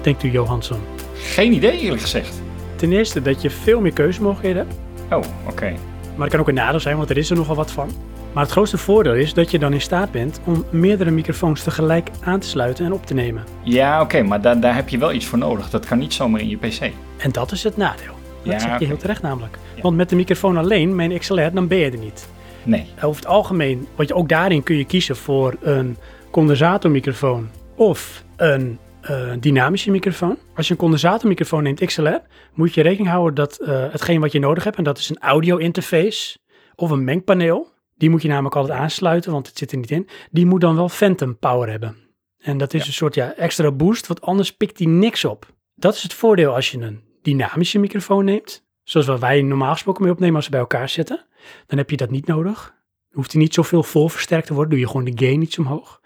[0.02, 0.80] denkt u Johansson?
[1.14, 2.42] Geen idee, eerlijk gezegd.
[2.76, 5.26] Ten eerste dat je veel meer keuzemogelijkheden hebt.
[5.26, 5.74] Oh, oké.
[6.16, 7.90] Maar het kan ook een nadeel zijn, want er is er nogal wat van.
[8.34, 12.10] Maar het grootste voordeel is dat je dan in staat bent om meerdere microfoons tegelijk
[12.24, 13.44] aan te sluiten en op te nemen.
[13.64, 15.70] Ja, oké, maar daar daar heb je wel iets voor nodig.
[15.70, 16.92] Dat kan niet zomaar in je PC.
[17.18, 18.14] En dat is het nadeel.
[18.44, 19.58] Dat Ja, zeg je heel terecht namelijk.
[19.76, 19.82] Ja.
[19.82, 22.28] Want met de microfoon alleen, mijn XLR, dan ben je er niet.
[22.64, 22.86] Nee.
[23.02, 25.98] Over het algemeen, want je, ook daarin kun je kiezen voor een
[26.32, 30.38] condensatormicrofoon of een eh, dynamische microfoon.
[30.56, 32.22] Als je een condensatormicrofoon neemt XLR,
[32.54, 35.20] moet je rekening houden dat eh, hetgeen wat je nodig hebt, en dat is een
[35.20, 36.38] audio interface
[36.76, 37.68] of een mengpaneel,
[38.02, 40.76] die moet je namelijk altijd aansluiten, want het zit er niet in, die moet dan
[40.76, 41.98] wel phantom power hebben.
[42.38, 42.88] En dat is Ja.
[42.88, 45.46] een soort ja, extra boost, want anders pikt die niks op.
[45.76, 50.04] Dat is het voordeel als je een dynamische microfoon neemt, zoals wat wij normaal gesproken
[50.04, 51.26] mee opnemen als ze bij elkaar zitten.
[51.68, 52.64] Dan heb je dat niet nodig.
[52.66, 55.58] Dan hoeft hij niet zoveel vol versterkt te worden, doe je gewoon de gain iets
[55.60, 56.02] omhoog.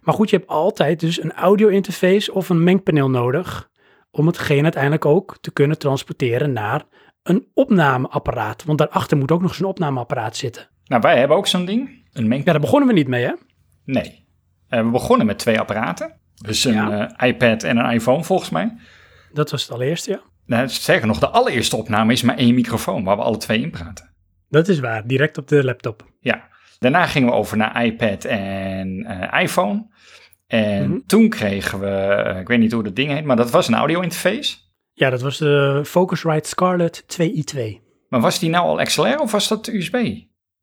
[0.00, 3.70] Maar goed, je hebt altijd dus een audio interface of een mengpaneel nodig
[4.10, 6.84] om hetgeen uiteindelijk ook te kunnen transporteren naar
[7.22, 8.64] een opnameapparaat.
[8.64, 10.70] Want daarachter moet ook nog eens een opnameapparaat zitten.
[10.92, 12.04] Nou, wij hebben ook zo'n ding.
[12.12, 12.44] Een meng...
[12.44, 13.32] Ja, daar begonnen we niet mee, hè?
[13.84, 14.26] Nee.
[14.68, 16.20] Eh, we begonnen met twee apparaten.
[16.34, 17.08] Dus een Ja.
[17.16, 18.76] eh, iPad en een iPhone volgens mij.
[19.32, 20.20] Dat was het allereerste, ja.
[20.46, 23.70] Nou, sterker nog, de allereerste opname is maar één microfoon waar we alle twee in
[23.70, 24.14] praten.
[24.48, 26.06] Dat is waar, direct op de laptop.
[26.20, 26.48] Ja.
[26.78, 29.86] Daarna gingen we over naar iPad en eh, iPhone.
[30.46, 30.98] En Mhm.
[31.06, 34.00] toen kregen we, ik weet niet hoe dat ding heet, maar dat was een audio
[34.00, 34.56] interface.
[34.92, 37.80] Ja, dat was de Focusrite Scarlett 2i2.
[38.08, 39.94] Maar was die nou al XLR of was dat USB?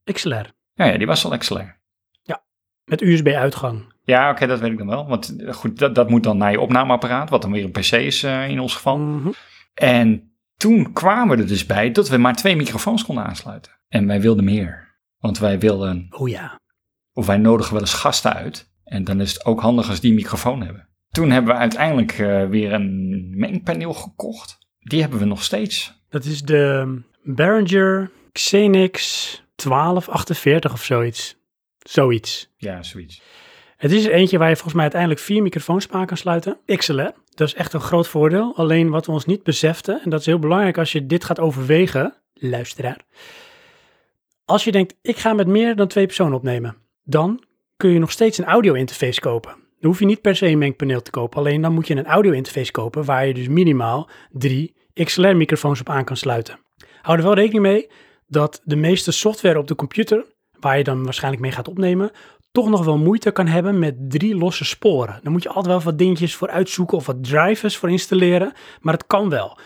[0.04, 0.52] XLR.
[0.74, 1.78] Ja, ja die was al XLR.
[2.90, 3.94] Met USB-uitgang.
[4.04, 5.08] Ja, oké, dat weet ik dan wel.
[5.08, 7.92] Want eh, goed, dat, dat moet dan naar je opnameapparaat, wat dan weer een PC
[7.92, 8.98] is eh, in ons geval.
[8.98, 9.30] Mhm.
[9.74, 13.72] En toen kwamen we er dus bij dat we maar twee microfoons konden aansluiten.
[13.88, 14.98] En wij wilden meer.
[15.20, 16.60] Want wij wilden, Oh ja.
[17.14, 18.72] of wij nodigen wel eens gasten uit.
[18.84, 20.88] En dan is het ook handig als die een microfoon hebben.
[21.12, 24.58] Toen hebben we uiteindelijk eh, weer een mengpaneel gekocht.
[24.80, 26.02] Die hebben we nog steeds.
[26.10, 31.38] Dat is de Behringer Xenix 1248 of zoiets.
[31.80, 32.54] Zoiets.
[32.58, 33.22] Ja, zoiets.
[33.78, 36.58] Het is er eentje waar je volgens mij uiteindelijk vier microfoons aan kan sluiten.
[36.66, 37.14] XLR.
[37.36, 38.56] Dat is echt een groot voordeel.
[38.56, 41.40] Alleen wat we ons niet beseften, en dat is heel belangrijk als je dit gaat
[41.40, 42.98] overwegen, luisteraar.
[44.46, 47.44] Als je denkt, ik ga met meer dan twee personen opnemen, dan
[47.78, 49.52] kun je nog steeds een audio interface kopen.
[49.52, 52.06] Dan hoef je niet per se een mengpaneel te kopen, alleen dan moet je een
[52.06, 56.60] audio interface kopen waar je dus minimaal drie XLR microfoons op aan kan sluiten.
[57.02, 57.90] Hou er wel rekening mee
[58.30, 60.26] dat de meeste software op de computer,
[60.60, 62.12] waar je dan waarschijnlijk mee gaat opnemen,
[62.52, 65.20] toch nog wel moeite kan hebben met drie losse sporen.
[65.24, 68.94] Dan moet je altijd wel wat dingetjes voor uitzoeken of wat drivers voor installeren, maar
[68.94, 69.58] het kan wel.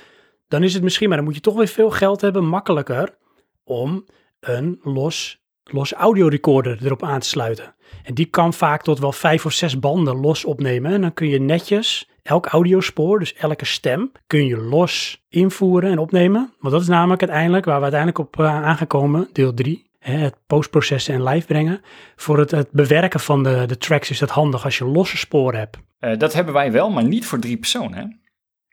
[0.47, 3.17] Dan is het misschien, maar dan moet je toch weer veel geld hebben, makkelijker
[3.63, 4.05] om
[4.39, 7.75] een los, los audiorecorder erop aan te sluiten.
[8.03, 10.91] En die kan vaak tot wel vijf of zes banden los opnemen.
[10.91, 15.97] En dan kun je netjes elk audiospoor, dus elke stem, kun je los invoeren en
[15.97, 16.53] opnemen.
[16.59, 19.91] Want dat is namelijk uiteindelijk waar we uiteindelijk op uh, aan gaan komen, deel 3.
[19.99, 21.81] Het postprocessen en live brengen.
[22.15, 25.59] Voor het, het bewerken van de, de tracks is dat handig als je losse sporen
[25.59, 25.77] hebt.
[25.99, 27.97] Uh, dat hebben wij wel, maar niet voor drie personen.
[27.97, 28.05] Hè?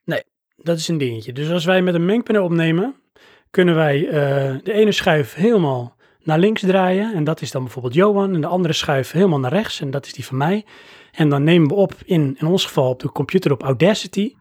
[0.05, 0.23] Nee,
[0.57, 1.33] dat is een dingetje.
[1.33, 2.95] Dus als wij met een mengpaneel opnemen,
[3.51, 4.13] kunnen wij uh,
[4.63, 7.15] de ene schuif helemaal naar links draaien.
[7.15, 8.35] En dat is dan bijvoorbeeld Johan.
[8.35, 9.81] En de andere schuif helemaal naar rechts.
[9.81, 10.65] En dat is die van mij.
[11.13, 14.35] En dan nemen we op, in, in ons geval op de computer op Audacity.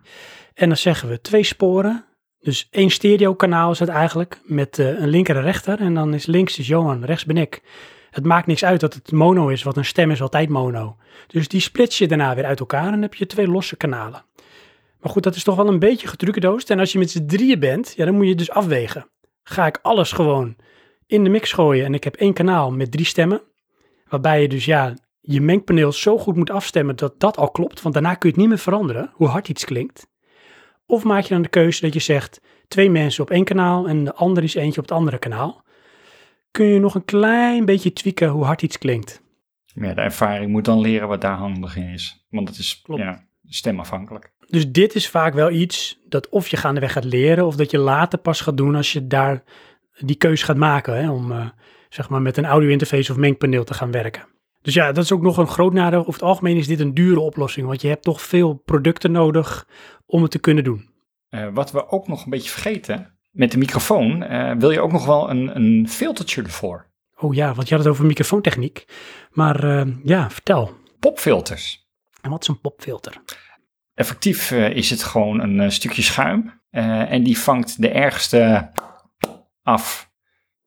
[0.53, 2.05] En dan zeggen we twee sporen.
[2.39, 4.39] Dus één stereo kanaal is het eigenlijk.
[4.43, 5.79] Met uh, een linker en rechter.
[5.79, 7.61] En dan is links is Johan, rechts ben ik.
[8.09, 10.97] Het maakt niks uit dat het mono is, want een stem is altijd mono.
[11.27, 14.23] Dus die splits je daarna weer uit elkaar en heb je twee losse kanalen.
[14.99, 16.69] Maar goed, dat is toch wel een beetje getruckedoost.
[16.69, 19.07] En als je met z'n drieën bent, ja, dan moet je dus afwegen.
[19.43, 20.55] Ga ik alles gewoon
[21.09, 23.41] in de mix gooien en ik heb één kanaal met drie stemmen.
[24.07, 27.81] Waarbij je dus ja, je mengpaneel zo goed moet afstemmen dat dat al klopt.
[27.81, 30.07] Want daarna kun je het niet meer veranderen, hoe hard iets klinkt.
[30.85, 34.03] Of maak je dan de keuze dat je zegt, twee mensen op één kanaal en
[34.03, 35.63] de andere is eentje op het andere kanaal.
[36.51, 39.21] Kun je nog een klein beetje tweaken hoe hard iets klinkt.
[39.65, 42.25] Ja, de ervaring moet dan leren wat daar handig in is.
[42.29, 43.01] Want het is Klopt.
[43.01, 44.31] ja, stemafhankelijk.
[44.47, 47.77] Dus dit is vaak wel iets dat of je gaandeweg gaat leren of dat je
[47.77, 49.43] later pas gaat doen als je daar
[50.05, 51.49] die keuze gaat maken hè, om uh,
[51.89, 54.27] zeg maar met een audio interface of mengpaneel te gaan werken.
[54.61, 55.99] Dus ja, dat is ook nog een groot nadeel.
[55.99, 59.67] Over het algemeen is dit een dure oplossing, want je hebt toch veel producten nodig
[60.05, 60.89] om het te kunnen doen.
[61.29, 64.91] Uh, wat we ook nog een beetje vergeten, met de microfoon uh, wil je ook
[64.91, 66.87] nog wel een, een filtertje ervoor.
[67.15, 68.85] Oh ja, want je had het over microfoontechniek.
[69.31, 70.73] Maar ja, vertel.
[70.99, 71.87] Popfilters.
[72.21, 73.21] En wat is een popfilter?
[73.93, 78.71] Effectief is het gewoon een stukje schuim en die vangt de ergste
[79.69, 80.09] af.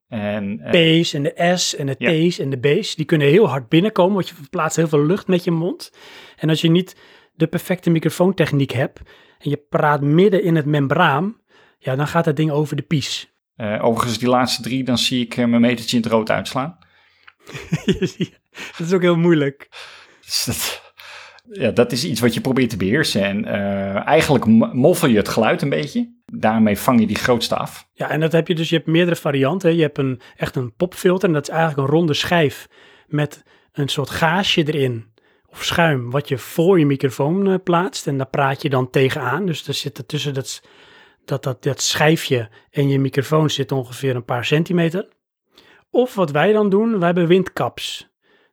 [0.08, 3.68] En, P's en de S en de T's en de B's, die kunnen heel hard
[3.68, 5.92] binnenkomen, want je verplaatst heel veel lucht met je mond.
[6.36, 6.96] En als je niet
[7.34, 9.00] de perfecte microfoontechniek hebt
[9.38, 11.36] en je praat midden in het membraan,
[11.78, 13.32] ja, dan gaat dat ding over de pies.
[13.56, 16.78] Uh, overigens, die laatste drie, dan zie ik uh, mijn metertje in het rood uitslaan.
[18.76, 19.68] dat is ook heel moeilijk.
[20.24, 20.81] Dus dat,
[21.52, 23.22] ja, dat is iets wat je probeert te beheersen.
[23.22, 26.20] En uh, eigenlijk moffel je het geluid een beetje.
[26.24, 27.88] Daarmee vang je die grootste af.
[27.92, 29.76] Ja, en dat heb je dus, je hebt meerdere varianten.
[29.76, 32.68] Je hebt een, echt een popfilter en dat is eigenlijk een ronde schijf
[33.06, 33.42] met
[33.72, 35.10] een soort gaasje erin.
[35.46, 38.06] Of schuim, wat je voor je microfoon plaatst.
[38.06, 39.46] En daar praat je dan tegenaan.
[39.46, 40.62] Dus er zit er tussen dat
[41.24, 45.08] dat, dat dat schijfje en je microfoon zit ongeveer een paar centimeter.
[45.90, 48.11] Of wat wij dan doen, wij hebben windkaps.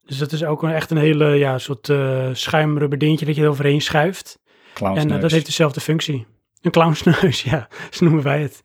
[0.09, 3.41] Dus dat is ook een, echt een hele ja, soort uh, schuimrubber dingetje dat je
[3.41, 4.39] er overheen schuift.
[4.81, 6.25] En uh, dat heeft dezelfde functie.
[6.61, 8.61] Een clownsneus, ja, zo noemen wij het.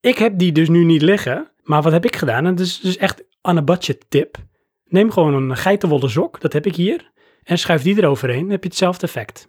[0.00, 2.46] Ik heb die dus nu niet liggen, maar wat heb ik gedaan?
[2.46, 4.36] En dat is dus echt aan een budget tip.
[4.84, 7.10] Neem gewoon een geitenwolle sok, dat heb ik hier,
[7.42, 9.48] en schuif die eroverheen, dan heb je hetzelfde effect.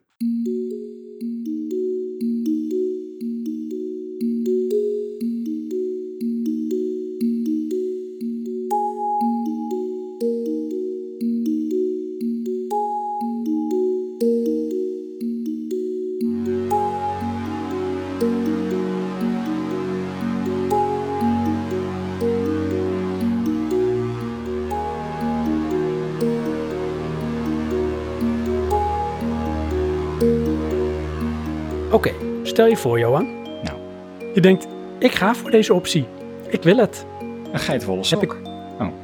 [32.55, 33.27] Stel je voor, Johan.
[33.63, 33.77] Nou.
[34.33, 34.67] Je denkt,
[34.99, 36.05] ik ga voor deze optie.
[36.49, 37.05] Ik wil het.
[37.51, 38.37] Een geitenwolle Heb sok.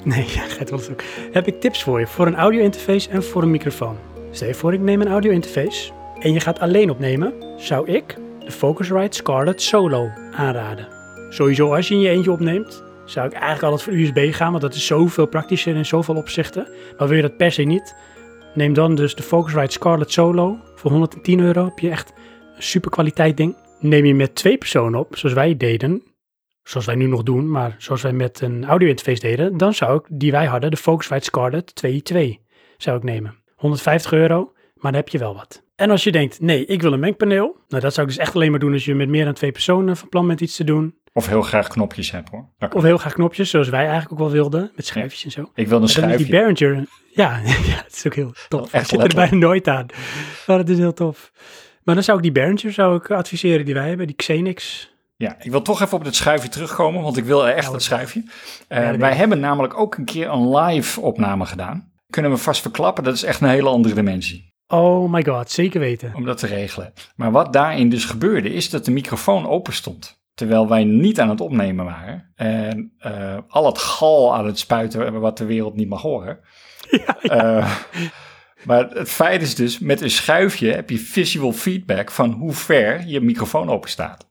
[0.03, 1.03] Nee, ja, gaat wel eens ook.
[1.31, 3.97] Heb ik tips voor je voor een audio-interface en voor een microfoon.
[4.31, 8.51] Stel je voor, ik neem een audio-interface en je gaat alleen opnemen, zou ik de
[8.51, 10.87] Focusrite Scarlett Solo aanraden.
[11.29, 14.61] Sowieso als je in je eentje opneemt, zou ik eigenlijk altijd voor USB gaan, want
[14.61, 16.67] dat is zoveel praktischer in zoveel opzichten.
[16.97, 17.95] Maar wil je dat per se niet,
[18.53, 20.57] neem dan dus de Focusrite Scarlett Solo.
[20.75, 22.13] Voor 110 euro heb je echt
[22.61, 23.55] een super kwaliteit ding.
[23.79, 26.03] Neem je met twee personen op, zoals wij deden,
[26.63, 30.05] zoals wij nu nog doen, maar zoals wij met een audio-interface deden, dan zou ik,
[30.09, 32.17] die wij hadden, de Focusrite Scarlett 2.2,
[32.77, 33.35] zou ik nemen.
[33.55, 35.63] 150 euro, maar dan heb je wel wat.
[35.75, 38.35] En als je denkt, nee, ik wil een mengpaneel, nou dat zou ik dus echt
[38.35, 40.63] alleen maar doen als je met meer dan twee personen van plan bent iets te
[40.63, 40.95] doen.
[41.13, 42.49] Of heel graag knopjes heb hoor.
[42.73, 45.51] Of heel graag knopjes, zoals wij eigenlijk ook wel wilden, met schuifjes en zo.
[45.53, 46.29] Ik wil een is die schuifje.
[46.29, 46.85] Behringer,
[47.21, 47.37] ja,
[47.71, 48.73] ja, het is ook heel tof.
[48.73, 49.85] Echt Ik zit er bijna nooit aan,
[50.47, 51.31] maar het is heel tof.
[51.83, 54.89] Maar dan zou ik die Behringer zou ik adviseren die wij hebben, die Xenix.
[55.15, 57.83] Ja, ik wil toch even op het schuifje terugkomen, want ik wil echt Ja, het
[57.83, 58.23] schuifje.
[58.67, 61.91] Eh, Ja, wij hebben namelijk ook een keer een live opname gedaan.
[62.09, 65.79] Kunnen we vast verklappen, dat is echt een hele andere dimensie Oh my god, zeker
[65.79, 66.11] weten.
[66.15, 66.93] om dat te regelen.
[67.15, 70.19] Maar wat daarin dus gebeurde, is dat de microfoon open stond.
[70.33, 72.31] Terwijl wij niet aan het opnemen waren.
[72.35, 76.39] En eh, al het gal aan het spuiten wat de wereld niet mag horen.
[77.21, 77.71] Eh,
[78.65, 83.07] maar het feit is dus, met een schuifje heb je visual feedback van hoe ver
[83.07, 84.29] je microfoon open staat.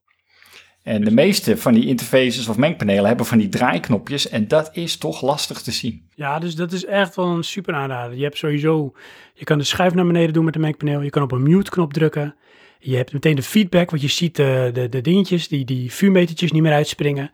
[0.82, 4.96] En de meeste van die interfaces of mengpanelen hebben van die draaiknopjes en dat is
[4.96, 6.08] toch lastig te zien.
[6.14, 8.16] Ja, dus dat is echt wel een super aanrader.
[8.16, 8.92] Je hebt sowieso,
[9.34, 11.00] je kan de schuif naar beneden doen met een mengpaneel.
[11.00, 12.34] Je kan op een mute knop drukken.
[12.78, 16.52] Je hebt meteen de feedback, want je ziet de, de, de dingetjes, die, die vuurmetertjes
[16.52, 17.30] niet meer uitspringen.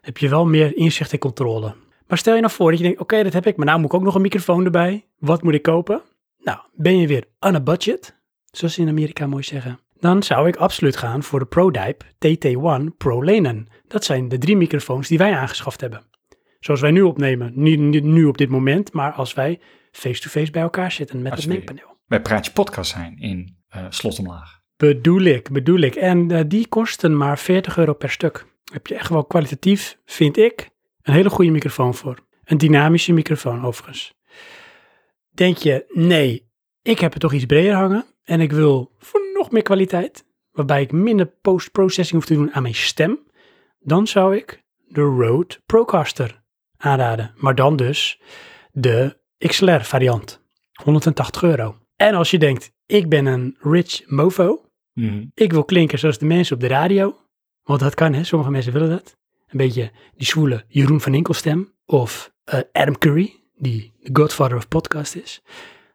[0.00, 1.74] Heb je wel meer inzicht en controle.
[2.06, 3.92] Maar stel je nou voor dat je denkt, oké, dat heb ik, maar nou moet
[3.92, 5.04] ik ook nog een microfoon erbij.
[5.18, 6.02] Wat moet ik kopen?
[6.42, 8.20] Nou, ben je weer on a budget,
[8.50, 9.80] zoals ze in Amerika mooi zeggen.
[9.98, 13.68] Dan zou ik absoluut gaan voor de ProDype TT1 Pro Lenen.
[13.88, 16.02] Dat zijn de drie microfoons die wij aangeschaft hebben.
[16.60, 20.62] Zoals wij nu opnemen, niet, niet nu op dit moment, maar als wij face-to-face bij
[20.62, 21.96] elkaar zitten met Als het mengpaneel.
[22.06, 24.60] Bij Praatje Podcast zijn in eh Slot Omlaag.
[24.76, 25.94] Bedoel ik, bedoel ik.
[25.94, 28.46] En eh, die kosten maar 40 euro per stuk.
[28.72, 30.70] Heb je echt wel kwalitatief, vind ik,
[31.02, 32.18] een hele goede microfoon voor.
[32.44, 34.14] Een dynamische microfoon overigens.
[35.34, 36.50] Denk je, nee,
[36.82, 40.82] ik heb er toch iets breder hangen en ik wil voor nog meer kwaliteit, waarbij
[40.82, 43.18] ik minder post-processing hoef te doen aan mijn stem,
[43.78, 46.42] dan zou ik de Rode Procaster
[46.76, 47.34] aanraden.
[47.36, 48.20] Maar dan dus
[48.70, 50.42] de XLR variant,
[50.82, 51.76] 180 euro.
[51.96, 55.24] En als je denkt, ik ben een rich mofo, Mhm.
[55.34, 57.16] ik wil klinken zoals de mensen op de radio.
[57.62, 58.24] Want dat kan, hè?
[58.24, 59.16] Sommige mensen willen dat.
[59.48, 61.74] Een beetje die zwoele Jeroen van Inkel stem.
[61.84, 65.42] Of eh, Adam Curry, die de godfather of podcast is.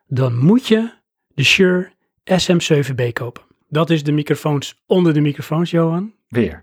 [0.08, 0.94] Dan moet je
[1.34, 1.92] de Shure
[2.24, 3.44] SM7B kopen.
[3.70, 6.14] Dat is de microfoons onder de microfoons, Johan.
[6.28, 6.62] Weer.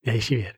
[0.00, 0.56] Ja, je ziet weer.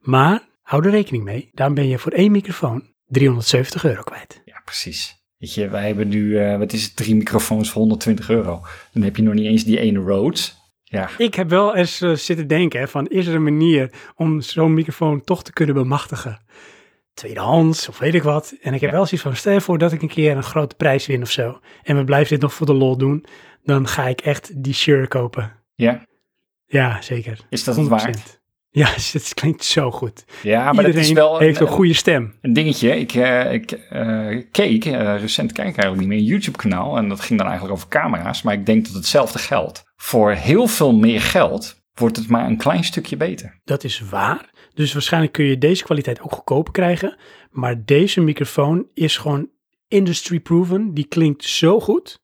[0.00, 1.50] Maar hou er rekening mee.
[1.52, 4.42] Dan ben je voor één microfoon 370 euro kwijt.
[4.44, 5.20] Ja, precies.
[5.38, 8.60] Weet je, wij hebben nu, eh, wat is het, drie microfoons voor 120 euro.
[8.92, 10.56] Dan heb je nog niet eens die ene Rhodes.
[10.82, 14.40] Ja, Ik heb wel eens eh, zitten denken hè, van, is er een manier om
[14.40, 16.40] zo'n microfoon toch te kunnen bemachtigen?
[17.14, 18.54] Tweedehands of weet ik wat.
[18.62, 18.96] En ik heb Ja.
[18.96, 21.60] wel zoiets van, stel voor dat ik een keer een grote prijs win of zo.
[21.82, 23.24] En we blijven dit nog voor de lol doen.
[23.64, 25.52] Dan ga ik echt die Shure kopen.
[25.74, 26.06] ja.
[26.66, 27.38] Ja, zeker.
[27.48, 28.16] is dat het waard?
[28.36, 28.40] 100%.
[28.70, 30.24] Ja, het klinkt zo goed.
[30.42, 32.34] Ja, maar Iedereen is wel heeft een een, goede stem.
[32.40, 32.96] een dingetje.
[32.98, 36.96] Ik, eh, ik eh, keek, eh, recent kijk ik eigenlijk niet meer, een YouTube kanaal.
[36.96, 38.42] En dat ging dan eigenlijk over camera's.
[38.42, 39.84] Maar ik denk dat hetzelfde geldt.
[39.96, 43.60] Voor heel veel meer geld wordt het maar een klein stukje beter.
[43.64, 44.50] Dat is waar.
[44.74, 47.16] Dus waarschijnlijk kun je deze kwaliteit ook goedkoper krijgen.
[47.50, 49.48] Maar deze microfoon is gewoon
[49.88, 50.94] industry proven.
[50.94, 52.20] Die klinkt zo goed.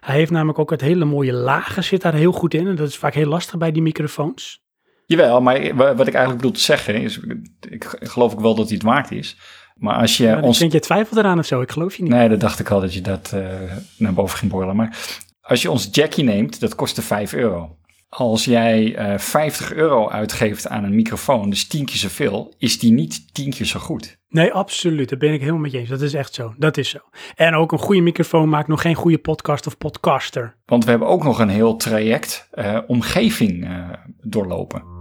[0.00, 2.66] Hij heeft namelijk ook het hele mooie lagen zit daar heel goed in.
[2.66, 4.64] En dat is vaak heel lastig bij die microfoons.
[5.06, 7.20] Jawel, maar wa- wat ik eigenlijk bedoel te zeggen is,
[7.68, 9.36] ik geloof ook wel dat hij het waard is.
[9.74, 10.54] Maar als je Ja, ons...
[10.54, 11.60] Ik denk je twijfelt eraan of zo.
[11.60, 12.12] Ik geloof je niet.
[12.12, 14.76] Nee, dat dacht ik al dat je dat eh, naar boven ging borrelen.
[14.76, 14.98] Maar
[15.40, 17.76] als je ons Jackie neemt, dat kostte 5 euro.
[18.18, 22.92] Als jij eh 50 euro uitgeeft aan een microfoon, dus tien keer zoveel, is die
[22.92, 24.18] niet tien keer zo goed.
[24.28, 25.08] Nee, absoluut.
[25.08, 25.88] Daar ben ik helemaal met je eens.
[25.88, 26.54] Dat is echt zo.
[26.58, 26.98] Dat is zo.
[27.34, 30.56] En ook een goede microfoon maakt nog geen goede podcast of podcaster.
[30.66, 33.90] Want we hebben ook nog een heel traject eh, omgeving eh,
[34.20, 34.95] doorlopen.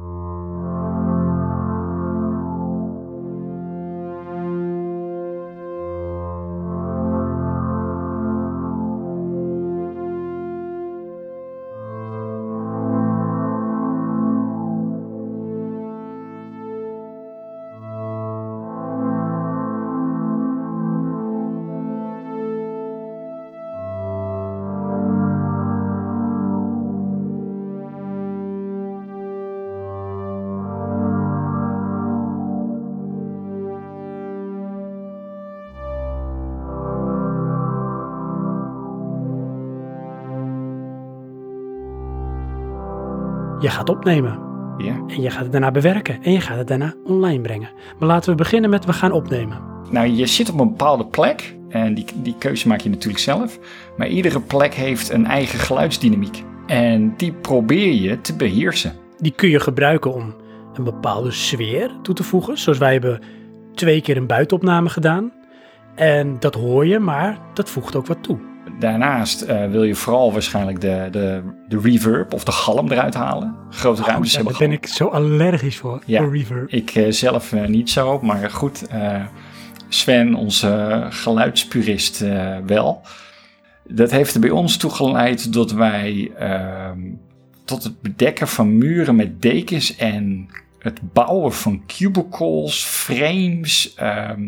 [43.75, 44.39] Gaat opnemen.
[44.77, 45.03] Ja.
[45.07, 46.23] En je gaat het daarna bewerken.
[46.23, 47.69] En je gaat het daarna online brengen.
[47.99, 49.57] Maar laten we beginnen met we gaan opnemen.
[49.89, 53.59] Nou, je zit op een bepaalde plek en die, die keuze maak je natuurlijk zelf.
[53.97, 56.43] Maar iedere plek heeft een eigen geluidsdynamiek.
[56.67, 58.93] En die probeer je te beheersen.
[59.17, 60.35] Die kun je gebruiken om
[60.73, 62.57] een bepaalde sfeer toe te voegen.
[62.57, 63.21] Zoals wij hebben
[63.73, 65.31] twee keer een buitenopname gedaan.
[65.95, 68.37] En dat hoor je, maar dat voegt ook wat toe.
[68.79, 73.55] Daarnaast eh, wil je vooral waarschijnlijk de, de, de reverb of de galm eruit halen.
[73.69, 76.21] Grote ruimtes Oh, hebben daar ben ik zo allergisch voor, Ja.
[76.21, 76.69] voor reverb.
[76.71, 78.87] Ik eh, zelf eh, niet zo, maar goed.
[79.89, 82.23] Sven, onze geluidspurist,
[82.65, 83.01] wel.
[83.87, 86.99] Dat heeft er bij ons toe geleid dat wij ehm,
[87.65, 90.49] tot het bedekken van muren met dekens en
[90.79, 94.41] het bouwen van cubicles, frames, ehm,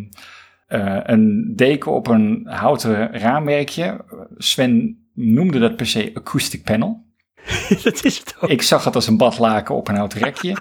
[0.67, 4.05] eh, een deken op een houten raamwerkje.
[4.37, 7.05] Sven noemde dat per se acoustic panel.
[7.83, 8.49] dat is het ook.
[8.49, 10.57] Ik zag het als een badlaken op een houten rekje.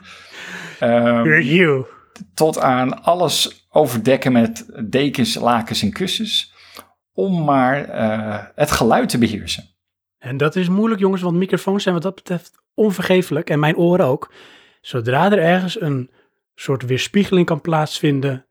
[0.81, 1.83] Ehm,
[2.35, 6.55] tot aan alles overdekken met dekens, lakens en kussens.
[7.13, 9.65] Om maar eh, het geluid te beheersen.
[10.19, 13.51] En dat is moeilijk, jongens, want microfoons zijn wat dat betreft onvergeeflijk.
[13.51, 14.33] En mijn oren ook.
[14.81, 16.11] Zodra er ergens een
[16.55, 18.46] soort weerspiegeling kan plaatsvinden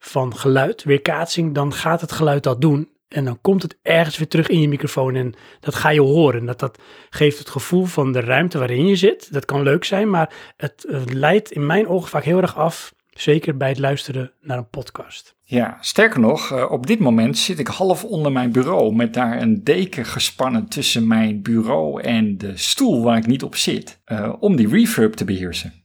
[0.00, 2.88] van geluid, weerkaatsing, dan gaat het geluid dat doen.
[3.08, 6.44] En dan komt het ergens weer terug in je microfoon en dat ga je horen.
[6.44, 6.78] Dat, dat
[7.10, 9.32] geeft het gevoel van de ruimte waarin je zit.
[9.32, 12.94] Dat kan leuk zijn, maar het, leidt in mijn ogen vaak heel erg af.
[13.10, 15.34] Zeker bij het luisteren naar een podcast.
[15.42, 19.40] Ja, sterker nog, eh, op dit moment zit ik half onder mijn bureau met daar
[19.40, 24.32] een deken gespannen tussen mijn bureau en de stoel waar ik niet op zit, eh,
[24.40, 25.79] om die reverb te beheersen.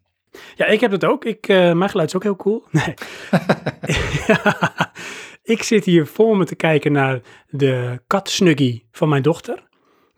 [0.55, 1.25] Ja, ik heb het ook.
[1.25, 2.63] Ik, eh, mijn geluid is ook heel cool.
[2.71, 2.93] Nee.
[5.55, 9.63] ik zit hier voor me te kijken naar de kat Snuggie van mijn dochter.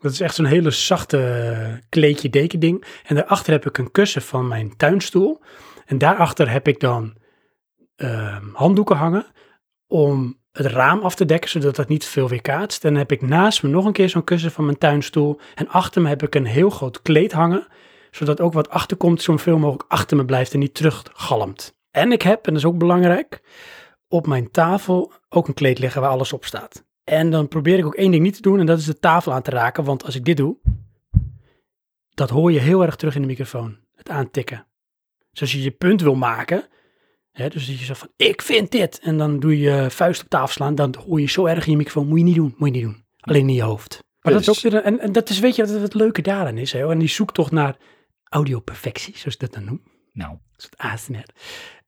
[0.00, 2.84] Dat is echt zo'n hele zachte eh, kleedje deken ding.
[3.06, 5.40] En daarachter heb ik een kussen van mijn tuinstoel.
[5.86, 7.16] En daarachter heb ik dan
[7.96, 9.26] ehm, handdoeken hangen
[9.86, 12.84] om het raam af te dekken, zodat het niet veel weerkaatst.
[12.84, 15.40] En dan heb ik naast me nog een keer zo'n kussen van mijn tuinstoel.
[15.54, 17.66] En achter me heb ik een heel groot kleed hangen
[18.18, 21.76] zodat ook wat achterkomt zoveel mogelijk achter me blijft en niet teruggalmt.
[21.90, 23.40] En ik heb, en dat is ook belangrijk,
[24.08, 26.84] op mijn tafel ook een kleed liggen waar alles op staat.
[27.04, 29.32] En dan probeer ik ook één ding niet te doen en dat is de tafel
[29.32, 30.56] aan te raken, want als ik dit doe,
[32.14, 34.66] dat hoor je heel erg terug in de microfoon, het aantikken.
[35.30, 36.64] Dus als je je punt wil maken,
[37.30, 40.22] hè, dus dat je zegt van ik vind dit, en dan doe je je vuist
[40.22, 42.54] op tafel slaan, dan hoor je zo erg in je microfoon, moet je niet doen,
[42.56, 43.04] moet je niet doen.
[43.20, 43.98] Alleen in je hoofd.
[44.20, 45.94] Maar dat is ook Dus- weer, een- en, en dat is, weet je, wat het
[45.94, 46.90] leuke daaraan is, hè?
[46.90, 47.76] en die zoektocht naar
[48.28, 51.24] audioperfectie, zoals ik dat dan noem, Nou, een soort ASMR,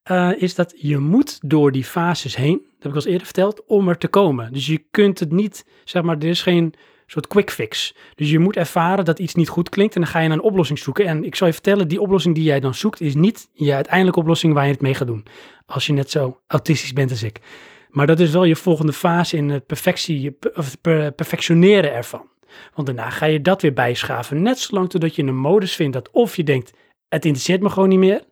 [0.03, 3.64] eh, is dat je moet door die fases heen, dat heb ik al eerder verteld,
[3.66, 4.53] om er te komen.
[4.53, 6.74] Dus je kunt het niet, zeg maar, er is geen
[7.07, 7.95] soort quick fix.
[8.14, 10.43] Dus je moet ervaren dat iets niet goed klinkt en dan ga je naar een
[10.43, 11.07] oplossing zoeken.
[11.07, 14.20] En ik zal je vertellen, die oplossing die jij dan zoekt, is niet je uiteindelijke
[14.20, 15.26] oplossing waar je het mee gaat doen.
[15.66, 17.41] Als je net zo autistisch bent als ik.
[17.88, 22.28] Maar dat is wel je volgende fase in het perfectie, of het per- perfectioneren ervan.
[22.74, 24.42] Want daarna ga je dat weer bijschaven.
[24.42, 26.72] Net zolang totdat je een modus vindt dat of je denkt,
[27.09, 28.22] het interesseert me gewoon niet meer.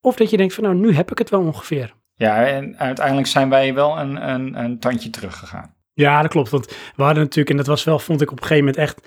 [0.00, 1.94] Of dat je denkt van nou, nu heb ik het wel ongeveer.
[2.14, 5.74] ja, en uiteindelijk zijn wij wel een, een, een tandje teruggegaan.
[5.92, 6.50] Ja, dat klopt.
[6.50, 9.06] Want we hadden natuurlijk, en dat was wel, vond ik op een gegeven moment echt,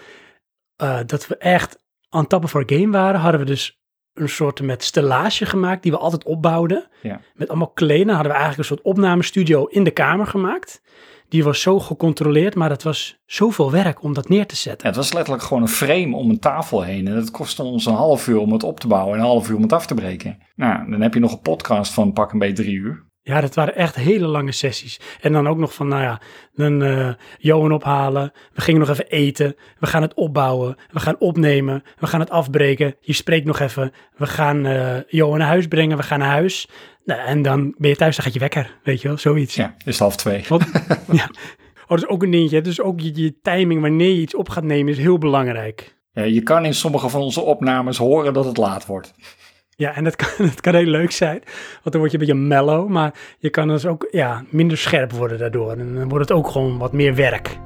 [0.75, 1.77] eh, dat we echt
[2.09, 3.81] aan tappen voor game waren, hadden we dus
[4.13, 6.87] een soort met stellage gemaakt die we altijd opbouwden.
[7.01, 7.19] Ja.
[7.33, 10.81] Met allemaal kleden hadden we eigenlijk een soort opnamestudio in de kamer gemaakt.
[11.33, 14.87] Die was zo gecontroleerd, maar het was zoveel werk om dat neer te Ja, zetten.
[14.87, 17.07] het was letterlijk gewoon een frame om een tafel heen.
[17.07, 19.49] En het kostte ons een half uur om het op te bouwen en een half
[19.49, 20.37] uur om het af te breken.
[20.55, 23.11] Nou, dan heb je nog een podcast van pak een beetje drie uur.
[23.21, 24.99] Ja, dat waren echt hele lange sessies.
[25.21, 26.21] En dan ook nog van, nou ja,
[26.53, 28.31] dan eh Johan ophalen.
[28.53, 29.55] We gingen nog even eten.
[29.79, 30.75] We gaan het opbouwen.
[30.91, 31.83] We gaan opnemen.
[31.99, 32.95] We gaan het afbreken.
[33.01, 33.91] Je spreekt nog even.
[34.17, 35.97] We gaan eh Johan naar huis brengen.
[35.97, 36.67] We gaan naar huis.
[37.05, 38.79] Nou, en dan ben je thuis, dan gaat je wekker.
[38.83, 39.55] Weet je wel, zoiets.
[39.55, 40.45] Ja, is half twee.
[40.47, 40.65] Want,
[41.11, 41.29] ja.
[41.83, 42.61] Oh, dat is ook een dingetje.
[42.61, 45.95] Dus ook je, je timing wanneer je iets op gaat nemen is heel belangrijk.
[46.11, 49.13] Ja, je kan in sommige van onze opnames horen dat het laat wordt.
[49.75, 51.41] Ja, en dat kan, dat kan heel leuk zijn,
[51.73, 55.11] want dan word je een beetje mellow, maar je kan dus ook ja, minder scherp
[55.11, 55.71] worden daardoor.
[55.71, 57.59] En dan wordt het ook gewoon wat meer werk.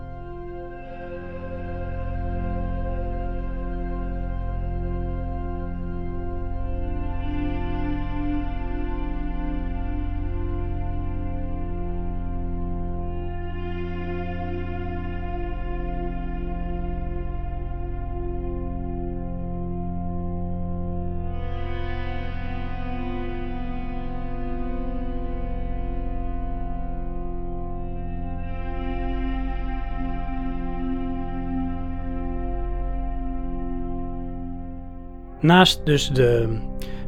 [35.47, 36.57] Naast dus de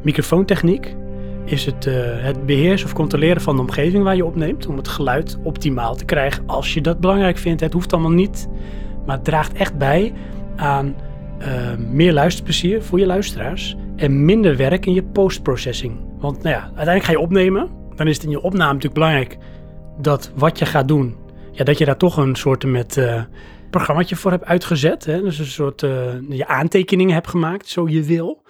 [0.02, 0.96] microfoontechniek
[1.44, 4.66] is het uh, het beheersen of controleren van de omgeving waar je opneemt.
[4.66, 7.60] Om het geluid optimaal te krijgen als je dat belangrijk vindt.
[7.60, 8.48] Het hoeft allemaal niet,
[9.06, 10.12] maar het draagt echt bij
[10.56, 10.94] aan
[11.38, 11.46] uh,
[11.90, 13.76] meer luisterplezier voor je luisteraars.
[13.96, 15.98] En minder werk in je postprocessing.
[16.18, 17.68] Want nou ja, uiteindelijk ga je opnemen.
[17.94, 19.38] Dan is het in je opname natuurlijk belangrijk
[19.98, 21.16] dat wat je gaat doen,
[21.52, 23.22] ja, dat je daar toch een soort met uh,
[23.70, 25.04] programmaatje voor hebt uitgezet.
[25.04, 25.22] Hè?
[25.22, 25.80] Dus een soort
[26.28, 28.42] je aantekeningen hebt gemaakt, zo je wil.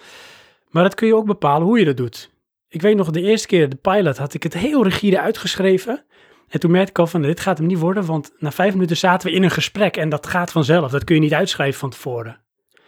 [0.71, 2.31] Maar dat kun je ook bepalen hoe je dat doet.
[2.69, 6.05] Ik weet nog, de eerste keer, de pilot, had ik het heel rigide uitgeschreven.
[6.49, 8.97] En toen merkte ik al van, dit gaat hem niet worden, want na vijf minuten
[8.97, 10.91] zaten we in een gesprek en dat gaat vanzelf.
[10.91, 12.41] Dat kun je niet uitschrijven van tevoren.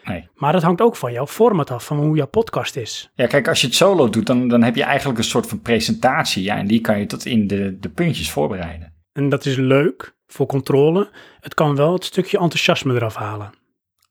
[0.05, 0.29] Nee.
[0.35, 3.11] Maar dat hangt ook van jouw format af, van hoe jouw podcast is.
[3.15, 5.61] Ja, kijk, als je het solo doet, dan, dan heb je eigenlijk een soort van
[5.61, 6.43] presentatie.
[6.43, 8.93] Ja, en die kan je tot in de, de puntjes voorbereiden.
[9.13, 11.11] En dat is leuk voor controle.
[11.41, 13.51] Het kan wel het stukje enthousiasme eraf halen.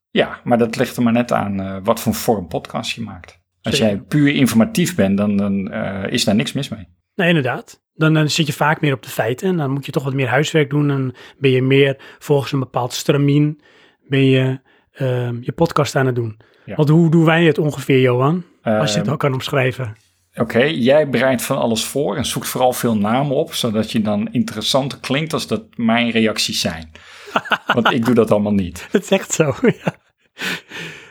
[0.10, 3.40] Ja, maar dat ligt er maar net aan uh, wat voor vorm podcast je maakt.
[3.62, 6.88] Als jij puur informatief bent, dan, dan uh, is daar niks mis mee.
[7.16, 7.82] Nee, inderdaad.
[7.94, 10.14] Dan, dan zit je vaak meer op de feiten en dan moet je toch wat
[10.14, 10.90] meer huiswerk doen.
[10.90, 13.62] En ben je meer volgens een bepaald stramien,
[14.08, 14.60] ben je
[15.02, 16.40] uh, je podcast aan het doen.
[16.66, 16.76] Ja.
[16.76, 18.44] Want hoe doen wij het ongeveer, Johan?
[18.64, 19.96] Als je het Ehm, ook kan omschrijven.
[20.36, 24.28] Oké, jij bereidt van alles voor en zoekt vooral veel namen op, zodat je dan
[24.32, 26.92] interessanter klinkt als dat mijn reacties zijn.
[27.74, 28.88] Want ik doe dat allemaal niet.
[28.92, 29.96] Het is echt zo, ja.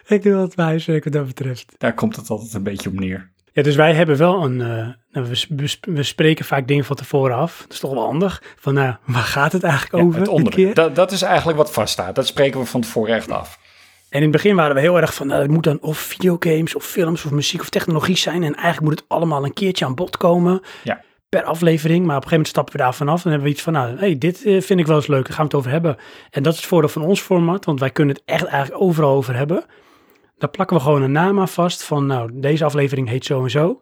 [0.06, 1.74] Ik doe wat mijn huiswerk wat dat betreft.
[1.78, 3.30] Daar komt het altijd een beetje op neer.
[3.52, 4.60] Ja, dus wij hebben wel een.
[4.60, 7.58] eh, nou, we, we, we spreken vaak dingen van tevoren af.
[7.62, 8.42] Dat is toch wel handig.
[8.56, 10.20] Van nou, waar gaat het eigenlijk Ja, over?
[10.20, 10.74] het onderwerp.
[10.74, 12.14] Dat, dat is eigenlijk wat vaststaat.
[12.14, 13.58] Dat spreken we van tevoren echt af.
[14.10, 15.26] En in het begin waren we heel erg van.
[15.26, 18.42] Nou, het moet dan of videogames of films of muziek of technologie zijn.
[18.42, 20.60] En eigenlijk moet het allemaal een keertje aan bod komen.
[20.84, 21.02] Ja.
[21.28, 22.06] Per aflevering.
[22.06, 23.24] Maar op een gegeven moment stappen we daar vanaf.
[23.24, 23.72] En hebben we iets van.
[23.72, 25.24] Nou, hey, dit eh, vind ik wel eens leuk.
[25.24, 25.96] Daar gaan we het over hebben.
[26.30, 27.64] En dat is het voordeel van ons format.
[27.64, 29.64] Want wij kunnen het echt eigenlijk overal over hebben.
[30.38, 31.82] Daar plakken we gewoon een naam aan vast.
[31.82, 33.80] Van nou, deze aflevering heet zo en zo.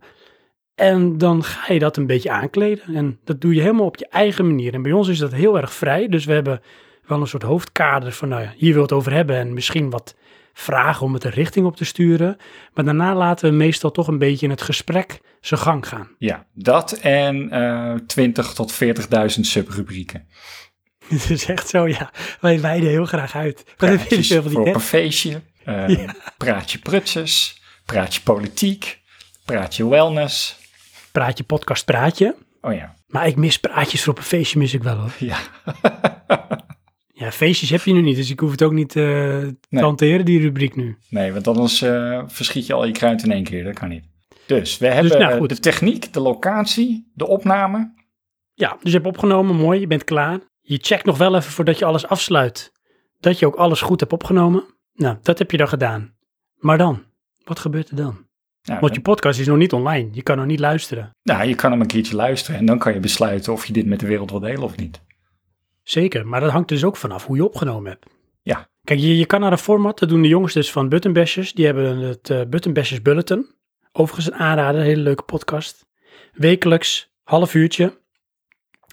[0.74, 2.94] En dan ga je dat een beetje aankleden.
[2.94, 4.74] En dat doe je helemaal op je eigen manier.
[4.74, 6.08] En bij ons is dat heel erg vrij.
[6.08, 6.60] Dus we hebben
[7.08, 9.36] wel een soort hoofdkader van, nou ja, hier wil het over hebben.
[9.36, 10.14] En misschien wat
[10.52, 12.36] vragen om het een richting op te sturen.
[12.74, 16.08] Maar daarna laten we meestal toch een beetje in het gesprek zijn gang gaan.
[16.18, 18.78] Ja, dat en eh 20 tot 40.000
[19.40, 20.26] subrubrieken.
[21.08, 22.10] Het is echt zo, ja.
[22.40, 23.64] Wij wijden heel graag uit.
[23.76, 24.74] Praatjes veel voor op tekst?
[24.74, 25.42] een feestje.
[25.64, 26.14] eh, Ja.
[26.36, 27.62] Praatje prutsers.
[27.84, 29.00] Praatje politiek.
[29.44, 30.58] Praatje wellness.
[31.12, 32.36] Praatje, podcast, praatje.
[32.60, 35.12] Oh ja, Maar ik mis praatjes voor op een feestje, mis ik wel hoor.
[35.18, 35.38] ja.
[37.18, 39.82] Ja, feestjes heb je nu niet, dus ik hoef het ook niet eh, te Nee.
[39.82, 40.96] hanteren, die rubriek nu.
[41.10, 43.64] Nee, want anders eh, verschiet je al je kruid in één keer.
[43.64, 44.04] Dat kan niet.
[44.46, 45.48] Dus we hebben nou, eh, goed.
[45.48, 47.94] de techniek, de locatie, de opname.
[48.54, 50.38] Ja, dus je hebt opgenomen, mooi, je bent klaar.
[50.60, 52.72] Je checkt nog wel even voordat je alles afsluit,
[53.20, 54.64] dat je ook alles goed hebt opgenomen.
[54.94, 56.14] Nou, dat heb je dan gedaan.
[56.56, 57.02] Maar dan,
[57.44, 58.26] wat gebeurt er dan?
[58.62, 61.10] Nou, Want je podcast is nog niet online, je kan nog niet luisteren.
[61.22, 63.86] nou, je kan hem een keertje luisteren en dan kan je besluiten of je dit
[63.86, 65.00] met de wereld wil delen of niet.
[65.88, 68.06] Zeker, maar dat hangt dus ook vanaf hoe je opgenomen hebt.
[68.42, 68.68] Ja.
[68.84, 71.52] Kijk, je, je kan naar een format, dat doen de jongens dus van Button Bashers.
[71.52, 73.46] Die hebben het eh Button Bashers Bulletin.
[73.92, 75.86] Overigens een aanrader, een hele leuke podcast.
[76.32, 77.98] Wekelijks, half uurtje.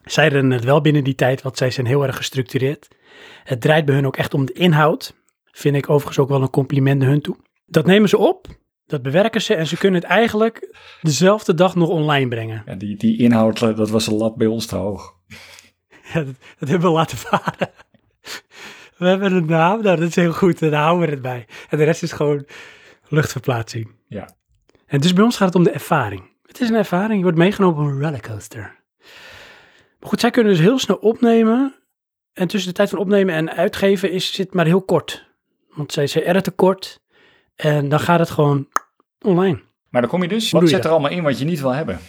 [0.03, 2.87] Zij redden het wel binnen die tijd, want zij zijn heel erg gestructureerd.
[3.43, 5.15] Het draait bij hun ook echt om de inhoud.
[5.43, 7.35] Vind ik overigens ook wel een compliment naar hun toe.
[7.65, 8.47] Dat nemen ze op,
[8.85, 12.63] dat bewerken ze en ze kunnen het eigenlijk dezelfde dag nog online brengen.
[12.65, 15.14] Ja, die, die inhoud, eh, dat was een lat bij ons te hoog.
[16.13, 17.69] Ja, dat, dat hebben we laten varen.
[18.97, 21.45] We hebben een naam, nou, dat is heel goed, en daar houden we het bij.
[21.69, 22.45] En de rest is gewoon
[23.07, 23.91] luchtverplaatsing.
[24.07, 24.29] Ja.
[24.85, 26.23] En dus bij ons gaat het om de ervaring.
[26.45, 28.83] Het is een ervaring, je wordt meegenomen op een rollercoaster.
[29.99, 31.75] Maar goed, zij kunnen dus heel snel opnemen.
[32.33, 35.25] En tussen de tijd van opnemen en uitgeven is, zit maar heel kort.
[35.69, 37.01] Want zij, zij editen kort.
[37.55, 38.67] En dan gaat het gewoon
[39.21, 39.61] online.
[39.89, 41.99] Maar dan kom je dus, wat zit er allemaal in wat je niet wil hebben?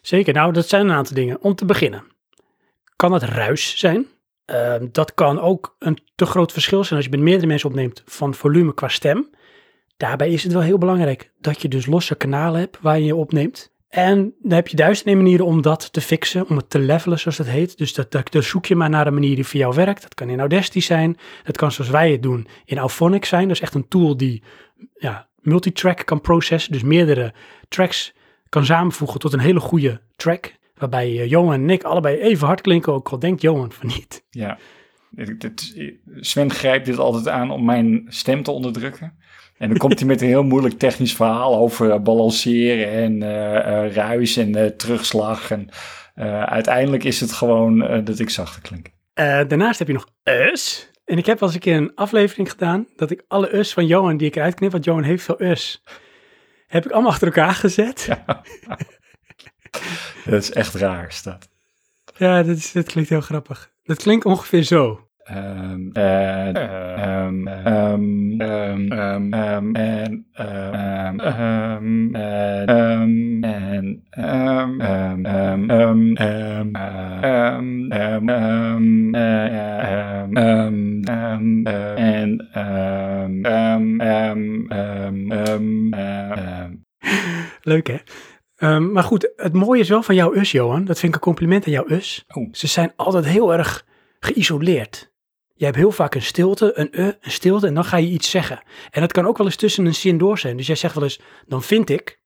[0.00, 1.42] Zeker, nou dat zijn een aantal dingen.
[1.42, 2.04] Om te beginnen,
[3.00, 4.06] kan het ruis zijn.
[4.44, 8.02] Ehm, dat kan ook een te groot verschil zijn als je met meerdere mensen opneemt
[8.06, 9.30] van volume qua stem.
[9.96, 13.16] Daarbij is het wel heel belangrijk dat je dus losse kanalen hebt waar je je
[13.16, 13.72] opneemt.
[13.88, 16.78] En dan heb je duizend en één manieren om dat te fixen, om het te
[16.78, 17.78] levelen zoals dat heet.
[17.78, 20.02] Dus dat, dan zoek je maar naar een manier die voor jou werkt.
[20.02, 23.42] Dat kan in Audacity zijn, dat kan zoals wij het doen in Auphonic zijn.
[23.48, 24.42] Dat is echt een tool die
[24.94, 27.32] ja, multitrack kan processen, dus meerdere
[27.68, 28.12] tracks
[28.48, 30.58] kan samenvoegen tot een hele goede track.
[30.80, 34.24] Waarbij eh, Johan en ik allebei even hard klinken, ook al denkt Johan van niet.
[34.30, 34.58] Ja.
[35.10, 35.74] Dit- dit-
[36.16, 39.18] Sven grijpt dit altijd aan om mijn stem te onderdrukken.
[39.58, 43.92] En dan komt hij met een heel moeilijk technisch verhaal over eh, balanceren en eh,
[43.92, 45.50] ruis en terugslag.
[45.50, 45.68] En
[46.46, 48.86] uiteindelijk is het gewoon dat ik zachter klink.
[49.14, 50.90] Daarnaast heb je nog us.
[51.04, 53.86] En ik heb wel eens een keer een aflevering gedaan dat ik alle us van
[53.86, 55.82] Johan die ik eruit knip, want Johan heeft veel us.
[56.66, 58.04] heb ik allemaal achter elkaar gezet.
[58.08, 58.42] Ja,
[60.24, 61.48] dat is echt raar, staat.
[62.16, 63.70] Ja, dat, is, dat klinkt heel grappig.
[63.82, 65.08] Dat klinkt ongeveer zo.
[65.24, 65.90] En
[87.62, 87.96] Leuk hè?
[88.62, 90.84] Um, maar goed, het mooie is wel van jouw us, Johan.
[90.84, 92.24] Dat vind ik een compliment aan jouw us.
[92.28, 92.48] Oh.
[92.52, 93.86] Ze zijn altijd heel erg
[94.20, 95.12] geïsoleerd.
[95.54, 98.30] Je hebt heel vaak een stilte, een uh, een stilte en dan ga je iets
[98.30, 98.62] zeggen.
[98.90, 100.56] En dat kan ook wel eens tussen een zin door zijn.
[100.56, 102.20] Dus jij zegt wel eens, dan vind ik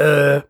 [0.00, 0.40] uh,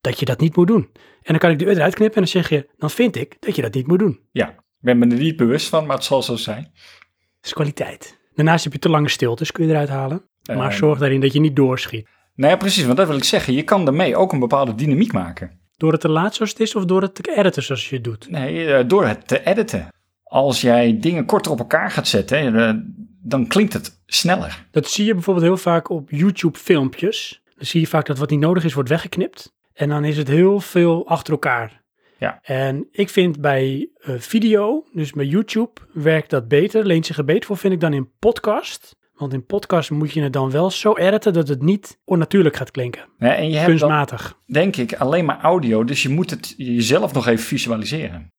[0.00, 0.90] dat je dat niet moet doen.
[1.22, 3.36] En dan kan ik de uh eruit knippen en dan zeg je, dan vind ik
[3.40, 4.20] dat je dat niet moet doen.
[4.32, 6.62] Ja, ik ben me er niet bewust van, maar het zal zo zijn.
[6.62, 8.18] Dat is kwaliteit.
[8.34, 10.28] Daarnaast heb je te lange stiltes, kun je eruit halen.
[10.56, 12.08] Maar zorg daarin dat je niet doorschiet.
[12.38, 13.52] Nou ja, precies, want dat wil ik zeggen.
[13.52, 15.50] Je kan daarmee ook een bepaalde dynamiek maken.
[15.76, 18.04] Door het te laat zoals het is of door het te editen zoals je het
[18.04, 18.30] doet?
[18.30, 19.88] Nee, door het te editen
[20.28, 24.66] als jij dingen korter op elkaar gaat zetten, dan klinkt het sneller.
[24.70, 27.42] Dat zie je bijvoorbeeld heel vaak op YouTube-filmpjes.
[27.56, 29.56] Dan zie je vaak dat wat niet nodig is, wordt weggeknipt.
[29.72, 31.82] En dan is het heel veel achter elkaar.
[32.18, 32.38] Ja.
[32.42, 36.86] En ik vind bij uh, video, dus bij YouTube, werkt dat beter.
[36.86, 38.96] Leent zich er beter voor, vind ik, dan in podcast.
[39.18, 42.70] Want in podcast moet je het dan wel zo editen dat het niet onnatuurlijk gaat
[42.70, 43.08] klinken.
[43.18, 44.22] Ja, en je hebt Kunstmatig.
[44.22, 48.32] Dan, denk ik alleen maar audio, dus je moet het jezelf nog even visualiseren.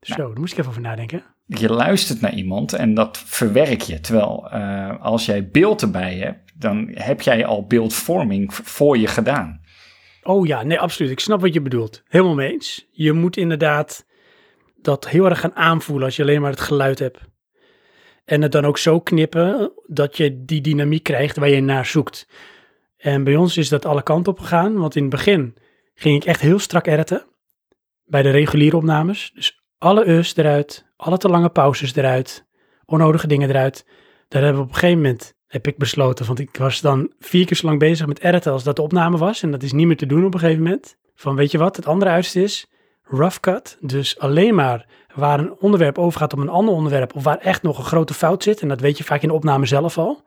[0.00, 1.24] Zo, daar moest ik even over nadenken.
[1.46, 4.00] Je luistert naar iemand en dat verwerk je.
[4.00, 9.60] Terwijl uh, als jij beeld erbij hebt, dan heb jij al beeldvorming voor je gedaan.
[10.22, 11.10] Oh ja, nee, absoluut.
[11.10, 12.02] Ik snap wat je bedoelt.
[12.08, 12.88] Helemaal mee eens.
[12.90, 14.06] Je moet inderdaad
[14.84, 17.20] dat heel erg gaan aanvoelen als je alleen maar het geluid hebt.
[18.24, 22.28] En het dan ook zo knippen dat je die dynamiek krijgt waar je naar zoekt.
[22.96, 25.56] En bij ons is dat alle kanten op gegaan, want in het begin
[25.94, 27.26] ging ik echt heel strak editen.
[28.04, 29.30] Bij de reguliere opnames.
[29.34, 32.46] Dus alle us eruit, alle te lange pauzes eruit,
[32.84, 33.86] onnodige dingen eruit.
[34.28, 37.46] Daar hebben we op een gegeven moment, heb ik besloten, want ik was dan vier
[37.46, 39.42] keer zo lang bezig met editen als dat de opname was.
[39.42, 40.96] En dat is niet meer te doen op een gegeven moment.
[41.14, 42.66] Van weet je wat, het andere uiterste is
[43.04, 43.76] rough cut.
[43.80, 47.78] Dus alleen maar waar een onderwerp overgaat op een ander onderwerp of waar echt nog
[47.78, 48.60] een grote fout zit.
[48.60, 50.22] En dat weet je vaak in de opname zelf al.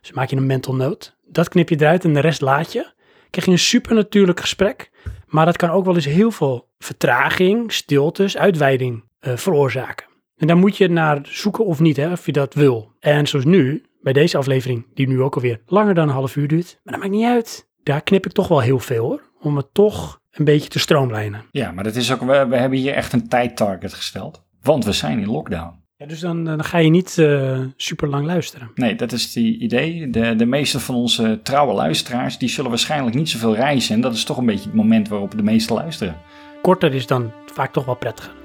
[0.00, 1.10] Dus maak je een mental note.
[1.26, 2.92] Dat knip je eruit en de rest laat je.
[3.30, 4.90] Krijg je een super natuurlijk gesprek.
[5.26, 10.06] Maar dat kan ook wel eens heel veel vertraging, stiltes, uitweiding uh, veroorzaken.
[10.36, 12.92] En daar moet je naar zoeken of niet, hè, of je dat wil.
[13.00, 16.48] En zoals nu, bij deze aflevering, die nu ook alweer langer dan een half uur
[16.48, 16.80] duurt.
[16.82, 17.68] Maar dat maakt niet uit.
[17.82, 19.22] Daar knip ik toch wel heel veel hoor.
[19.40, 21.44] Om het toch een beetje te stroomlijnen.
[21.50, 24.42] Ja, maar dat is ook, we, we hebben hier echt een tijdtarget gesteld.
[24.62, 25.78] Want we zijn in lockdown.
[25.96, 28.70] Ja, dus dan, dan ga je niet uh, super lang luisteren.
[28.74, 30.10] Nee, dat is het idee.
[30.10, 33.94] De, de meeste van onze trouwe luisteraars, die zullen waarschijnlijk niet zoveel reizen.
[33.94, 36.16] En dat is toch een beetje het moment waarop de meesten luisteren.
[36.62, 38.39] Korter is dan vaak toch wel prettiger.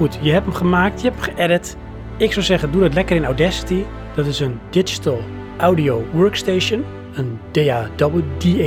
[0.00, 1.76] Goed, je hebt hem gemaakt, je hebt hem geëdit.
[2.16, 3.82] Ik zou zeggen, doe dat lekker in Audacity.
[4.14, 5.20] Dat is een Digital
[5.58, 6.84] Audio Workstation.
[7.14, 8.22] Een DAW,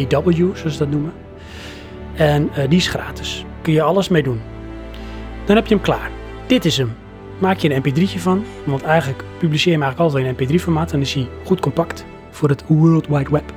[0.08, 1.14] DAW zoals ze dat noemen.
[2.16, 3.46] En uh, die is gratis.
[3.62, 4.42] Kun je alles mee doen.
[5.46, 6.12] Dan heb je hem klaar.
[6.48, 6.94] Dit is hem.
[7.40, 8.44] Maak je een mp3'tje van.
[8.64, 10.94] Want eigenlijk publiceer je hem eigenlijk altijd in mp3 formaat.
[10.94, 13.54] En is hij goed compact voor het World Wide Web.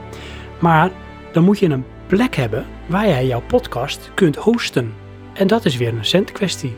[0.58, 0.90] Maar
[1.32, 4.94] dan moet je een plek hebben waar jij jouw podcast kunt hosten.
[5.32, 6.76] En dat is weer een cent kwestie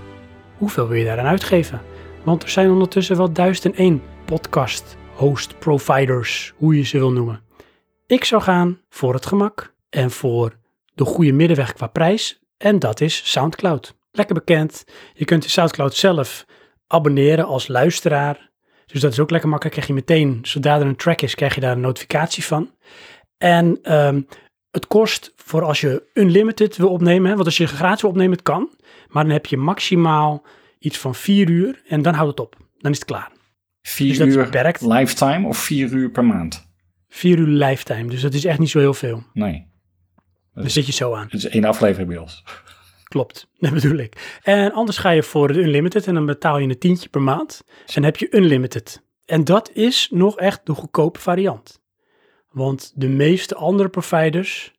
[0.58, 1.80] hoeveel wil je daaraan uitgeven?
[2.24, 7.12] Want er zijn ondertussen wel duizend en één podcast host providers, hoe je ze wil
[7.12, 7.40] noemen.
[8.06, 10.56] Ik zou gaan voor het gemak en voor
[10.94, 13.94] de goede middenweg qua prijs en dat is SoundCloud.
[14.10, 14.84] Lekker bekend.
[15.14, 16.44] Je kunt de SoundCloud zelf
[16.86, 18.50] abonneren als luisteraar.
[18.86, 19.76] Dus dat is ook lekker makkelijk.
[19.76, 22.70] Krijg je meteen, zodra er een track is, krijg je daar een notificatie van.
[23.38, 24.26] En um,
[24.70, 28.42] het kost voor als je unlimited wil opnemen, want als je gratis wil opnemen, het
[28.42, 28.70] kan.
[29.08, 30.46] Maar dan heb je maximaal
[30.78, 32.56] iets van vier uur en dan houdt het op.
[32.78, 33.30] Dan is het klaar.
[33.82, 34.48] Vier dus uur
[34.80, 36.68] lifetime of vier uur per maand?
[37.08, 39.22] Vier uur lifetime, dus dat is echt niet zo heel veel.
[39.32, 39.66] Nee.
[40.54, 41.24] Dan zit je zo aan.
[41.24, 42.44] Het is één aflevering bij ons.
[43.04, 44.38] Klopt, dat bedoel ik.
[44.42, 47.64] En anders ga je voor de unlimited en dan betaal je een tientje per maand.
[47.66, 49.02] En dan heb je unlimited.
[49.24, 51.80] En dat is nog echt de goedkope variant.
[52.50, 54.72] Want de meeste andere providers,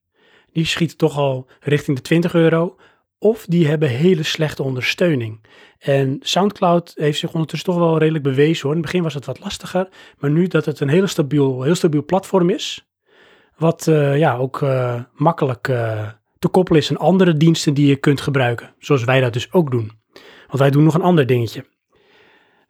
[0.52, 2.76] die schieten toch al richting de 20 euro
[3.20, 5.46] of die hebben hele slechte ondersteuning.
[5.80, 8.72] En SoundCloud heeft zich ondertussen toch wel redelijk bewezen hoor.
[8.72, 11.76] In het begin was het wat lastiger, maar nu dat het een hele stabiel, heel
[11.76, 12.90] stabiel platform is,
[13.58, 16.10] wat uh, ja, ook uh, makkelijk uh,
[16.40, 19.72] te koppelen is aan andere diensten die je kunt gebruiken, zoals wij dat dus ook
[19.72, 19.92] doen.
[20.48, 21.66] Want wij doen nog een ander dingetje.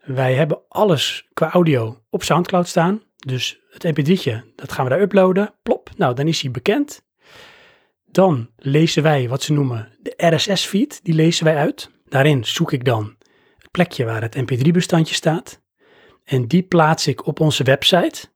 [0.04, 3.02] Wij hebben alles qua audio op SoundCloud staan.
[3.18, 5.54] Dus het mp3'tje, dat gaan we daar uploaden.
[5.64, 7.08] Plop, nou dan is hij bekend.
[8.12, 11.92] Dan lezen wij wat ze noemen de RSS-feed, die lezen wij uit.
[12.06, 13.16] Daarin zoek ik dan
[13.58, 15.62] het plekje waar het mp3-bestandje staat.
[16.24, 18.28] En die plaats ik op onze website.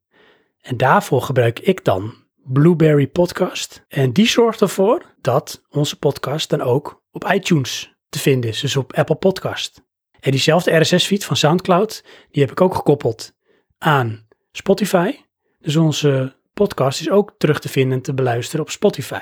[0.61, 2.13] En daarvoor gebruik ik dan
[2.43, 3.83] Blueberry Podcast.
[3.87, 8.75] En die zorgt ervoor dat onze podcast dan ook op iTunes te vinden is, dus
[8.75, 9.83] op Apple Podcast.
[10.19, 13.33] En diezelfde RSS-feed van SoundCloud, die heb ik ook gekoppeld
[13.77, 15.15] aan Spotify.
[15.59, 19.21] Dus onze podcast is ook terug te vinden en te beluisteren op Spotify.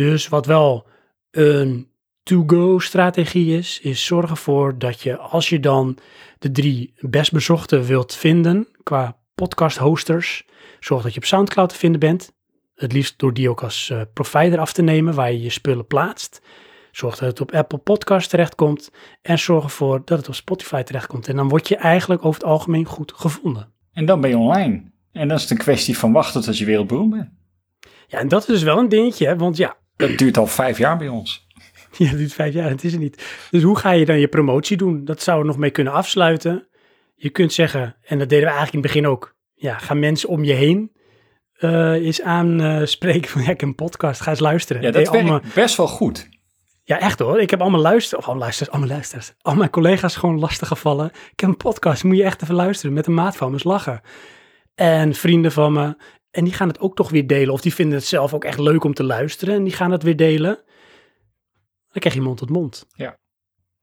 [0.00, 0.86] Dus wat wel
[1.30, 1.88] een
[2.22, 5.98] to-go-strategie is, is zorgen ervoor dat je als je dan
[6.38, 10.44] de drie best bezochte wilt vinden qua podcast-hosters,
[10.78, 12.32] zorg dat je op SoundCloud te vinden bent.
[12.74, 15.86] Het liefst door die ook als uh, provider af te nemen waar je je spullen
[15.86, 16.42] plaatst.
[16.90, 18.90] Zorg dat het op Apple Podcast terechtkomt
[19.22, 21.28] en zorg ervoor dat het op Spotify terechtkomt.
[21.28, 23.72] En dan word je eigenlijk over het algemeen goed gevonden.
[23.92, 24.82] En dan ben je online.
[25.12, 27.28] En dan is het een kwestie van wachten tot je wereldberoemd bent.
[28.06, 29.36] Ja, en dat is dus wel een dingetje, hè?
[29.36, 29.78] want ja.
[30.00, 31.48] Dat duurt al vijf jaar bij ons.
[31.98, 33.24] Ja, dat duurt vijf jaar, het is er niet.
[33.50, 35.04] Dus hoe ga je dan je promotie doen?
[35.04, 36.68] Dat zou er nog mee kunnen afsluiten.
[37.14, 39.36] Je kunt zeggen, en dat deden we eigenlijk in het begin ook.
[39.54, 40.92] Ja, gaan mensen om je heen
[41.60, 44.82] uh, eens aanspreken van, ja, ik heb een podcast, ga eens luisteren.
[44.82, 45.40] Ja, dat werkt allemaal...
[45.54, 46.28] best wel goed.
[46.84, 47.40] Ja, echt hoor.
[47.40, 49.32] Ik heb allemaal luisteren, of allemaal luisteraars, allemaal luisteraars.
[49.40, 51.06] Al mijn collega's gewoon lastig gevallen.
[51.06, 52.94] Ik heb een podcast, moet je echt even luisteren.
[52.94, 54.00] Met een maat van me, eens lachen.
[54.74, 55.96] En vrienden van me.
[56.30, 57.52] En die gaan het ook toch weer delen.
[57.52, 59.54] Of die vinden het zelf ook echt leuk om te luisteren.
[59.54, 60.54] En die gaan het weer delen.
[61.92, 62.86] Dan krijg je mond tot mond.
[62.94, 63.18] Ja,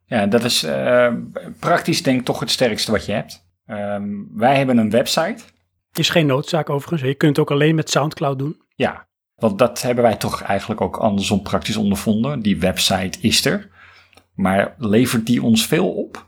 [0.06, 1.14] ja dat is uh,
[1.60, 3.46] praktisch denk ik toch het sterkste wat je hebt.
[3.66, 5.44] Um, wij hebben een website.
[5.94, 7.02] Is geen noodzaak overigens.
[7.02, 8.62] Je kunt het ook alleen met Soundcloud doen.
[8.76, 12.40] Ja, want dat hebben wij toch eigenlijk ook andersom praktisch ondervonden.
[12.40, 13.70] Die website is er.
[14.34, 16.27] Maar levert die ons veel op?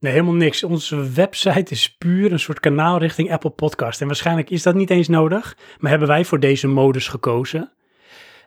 [0.00, 0.64] Nee, helemaal niks.
[0.64, 4.00] Onze website is puur een soort kanaal richting Apple Podcast.
[4.00, 5.56] En waarschijnlijk is dat niet eens nodig.
[5.78, 7.72] Maar hebben wij voor deze modus gekozen.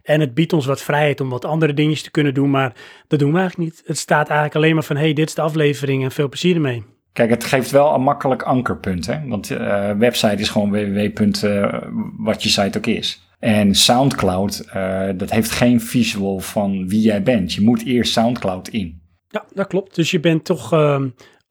[0.03, 2.49] En het biedt ons wat vrijheid om wat andere dingetjes te kunnen doen.
[2.49, 2.73] Maar
[3.07, 3.83] dat doen we eigenlijk niet.
[3.85, 6.83] Het staat eigenlijk alleen maar van, hey, dit is de aflevering en veel plezier ermee.
[7.13, 9.05] Kijk, het geeft wel een makkelijk ankerpunt.
[9.05, 9.27] Hè?
[9.27, 11.45] Want uh, website is gewoon www.
[11.45, 11.73] Uh,
[12.17, 13.27] wat je site ook is.
[13.39, 17.53] En SoundCloud, uh, dat heeft geen visual van wie jij bent.
[17.53, 19.01] Je moet eerst SoundCloud in.
[19.27, 19.95] Ja, dat klopt.
[19.95, 21.01] Dus je bent toch uh,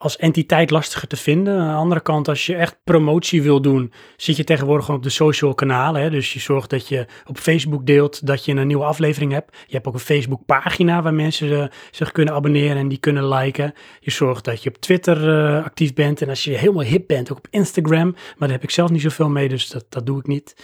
[0.02, 1.58] als entiteit lastiger te vinden.
[1.58, 5.06] Aan de andere kant, als je echt promotie wil doen, zit je tegenwoordig gewoon op
[5.06, 6.02] de social kanalen.
[6.02, 6.10] Hè?
[6.10, 9.56] Dus je zorgt dat je op Facebook deelt dat je een nieuwe aflevering hebt.
[9.66, 13.72] Je hebt ook een Facebook pagina waar mensen zich kunnen abonneren en die kunnen liken.
[14.00, 16.22] Je zorgt dat je op Twitter uh, actief bent.
[16.22, 18.10] En als je helemaal hip bent, ook op Instagram.
[18.10, 20.56] Maar daar heb ik zelf niet zoveel mee, dus dat, dat doe ik niet.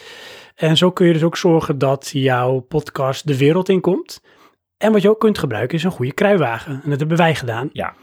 [0.54, 4.22] En zo kun je dus ook zorgen dat jouw podcast de wereld in komt.
[4.76, 6.80] En wat je ook kunt gebruiken is een goede kruiwagen.
[6.84, 7.70] En dat hebben wij gedaan.
[7.72, 7.94] Ja.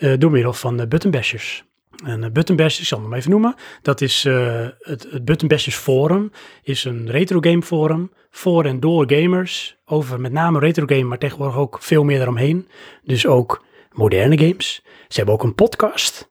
[0.00, 1.64] Uh, door middel van de buttonbashers.
[2.04, 3.54] En uh, buttonbashers, ik zal hem even noemen.
[3.82, 6.32] Dat is het, het Buttonbashers Forum.
[6.62, 9.76] Is een retro game forum voor en door gamers.
[9.84, 12.68] Over met name retro game, maar tegenwoordig ook veel meer daaromheen.
[13.04, 14.82] Dus ook moderne games.
[15.08, 16.28] Ze hebben ook een podcast.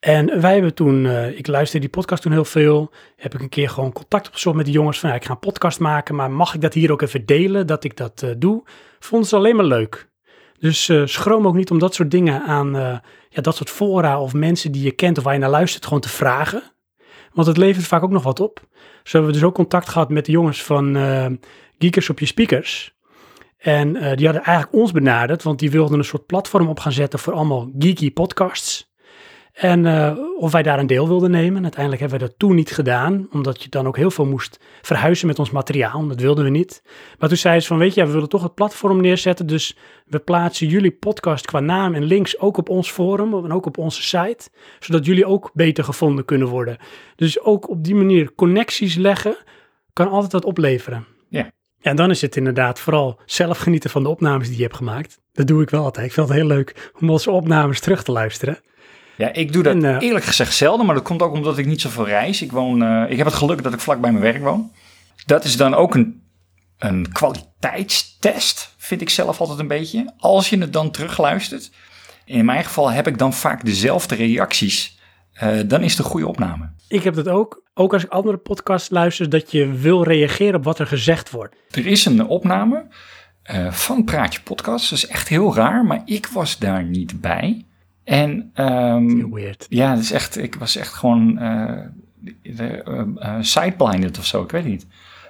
[0.00, 1.06] En wij hebben toen,
[1.36, 4.64] ik luisterde die podcast toen heel veel, heb ik een keer gewoon contact opgezocht met
[4.64, 7.02] die jongens van, ja, ik ga een podcast maken, maar mag ik dat hier ook
[7.02, 8.62] even delen, dat ik dat doe?
[8.98, 10.07] Vonden ze alleen maar leuk.
[10.60, 12.72] Dus uh, schroom ook niet om dat soort dingen aan,
[13.28, 16.00] ja, dat soort fora of mensen die je kent of waar je naar luistert, gewoon
[16.00, 16.62] te vragen.
[17.32, 18.60] Want het levert vaak ook nog wat op.
[19.02, 20.96] Zo hebben we dus ook contact gehad met de jongens van
[21.78, 22.94] Geekers op je Speakers.
[23.58, 27.18] En die hadden eigenlijk ons benaderd, want die wilden een soort platform op gaan zetten
[27.18, 28.87] voor allemaal geeky podcasts.
[29.58, 31.62] En uh, of wij daar een deel wilden nemen.
[31.62, 35.26] Uiteindelijk hebben we dat toen niet gedaan, omdat je dan ook heel veel moest verhuizen
[35.26, 36.06] met ons materiaal.
[36.06, 36.82] Dat wilden we niet.
[37.18, 39.46] Maar toen zeiden ze van, weet je, ja, we willen toch het platform neerzetten.
[39.46, 43.66] Dus we plaatsen jullie podcast qua naam en links ook op ons forum en ook
[43.66, 44.48] op onze site.
[44.78, 46.76] Zodat jullie ook beter gevonden kunnen worden.
[47.16, 49.36] Dus ook op die manier connecties leggen
[49.92, 51.06] kan altijd wat opleveren.
[51.28, 51.50] Ja.
[51.80, 54.76] Ja, en dan is het inderdaad vooral zelf genieten van de opnames die je hebt
[54.76, 55.20] gemaakt.
[55.32, 56.06] Dat doe ik wel altijd.
[56.06, 58.58] Ik vind het heel leuk om onze opnames terug te luisteren.
[59.18, 61.66] Ja, ik doe dat en, uh, eerlijk gezegd zelden, maar dat komt ook omdat ik
[61.66, 62.42] niet zoveel reis.
[62.42, 64.72] Ik, woon, uh, ik heb het geluk dat ik vlak bij mijn werk woon.
[65.26, 66.22] Dat is dan ook een,
[66.78, 70.12] een kwaliteitstest, vind ik zelf altijd een beetje.
[70.18, 71.70] Als je het dan terugluistert.
[72.24, 74.98] In mijn geval heb ik dan vaak dezelfde reacties.
[75.42, 76.70] Uh, dan is het een goede opname.
[76.88, 77.62] Ik heb dat ook.
[77.74, 81.56] Ook als ik andere podcasts luister, dat je wil reageren op wat er gezegd wordt.
[81.70, 82.86] Er is een opname
[83.42, 84.90] eh, van Praatje Podcast.
[84.90, 87.66] Dat is echt heel raar, maar ik was daar niet bij.
[88.08, 89.66] En ehm, Heel weird.
[89.68, 91.84] ja, echt, ik was echt gewoon eh
[92.42, 94.86] eh, eh, sideblinded of zo, ik weet niet.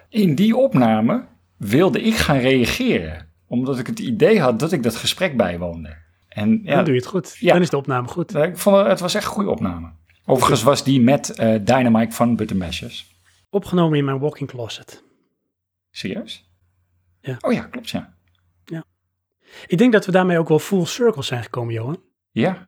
[0.08, 1.24] In die opname
[1.56, 5.96] wilde ik gaan reageren, omdat ik het idee had dat ik dat gesprek bijwoonde.
[6.28, 7.36] En ja, Dan doe je het goed.
[7.40, 7.52] Ja.
[7.52, 8.34] Dan is de opname goed.
[8.34, 9.90] ik vond het, het was echt een goede opname.
[10.24, 13.16] Overigens was die met eh Dynamite van Buttermashers.
[13.50, 15.04] Opgenomen in mijn walk-in closet.
[15.90, 16.50] Serieus?
[17.20, 17.36] Ja.
[17.40, 18.16] Oh ja, klopt, ja.
[19.66, 22.00] Ik denk dat we daarmee ook wel full circle zijn gekomen, Johan.
[22.30, 22.67] Ja,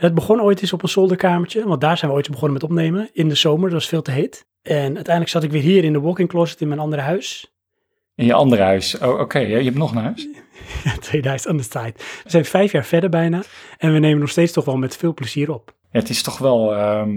[0.00, 3.10] Het begon ooit eens op een zolderkamertje, want daar zijn we ooit begonnen met opnemen.
[3.12, 4.46] In de zomer, dat was veel te heet.
[4.62, 7.52] En uiteindelijk zat ik weer hier in de walk-in closet in mijn andere huis.
[8.14, 8.98] in je andere huis.
[8.98, 10.28] Oh, oké, je hebt nog een huis?
[10.84, 11.92] Ja, 2000 on the side.
[12.24, 13.42] We zijn vijf jaar verder bijna
[13.78, 15.74] en we nemen nog steeds toch wel met veel plezier op.
[15.90, 17.10] Ja, het is toch wel, ehm,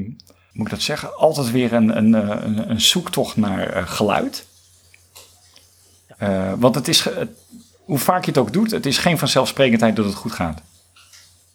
[0.52, 4.48] moet ik dat zeggen, altijd weer een, een, eh, een, een zoektocht naar eh, geluid.
[6.18, 7.10] Eh, want het is,
[7.80, 10.62] hoe vaak je het ook doet, het is geen vanzelfsprekendheid dat het goed gaat.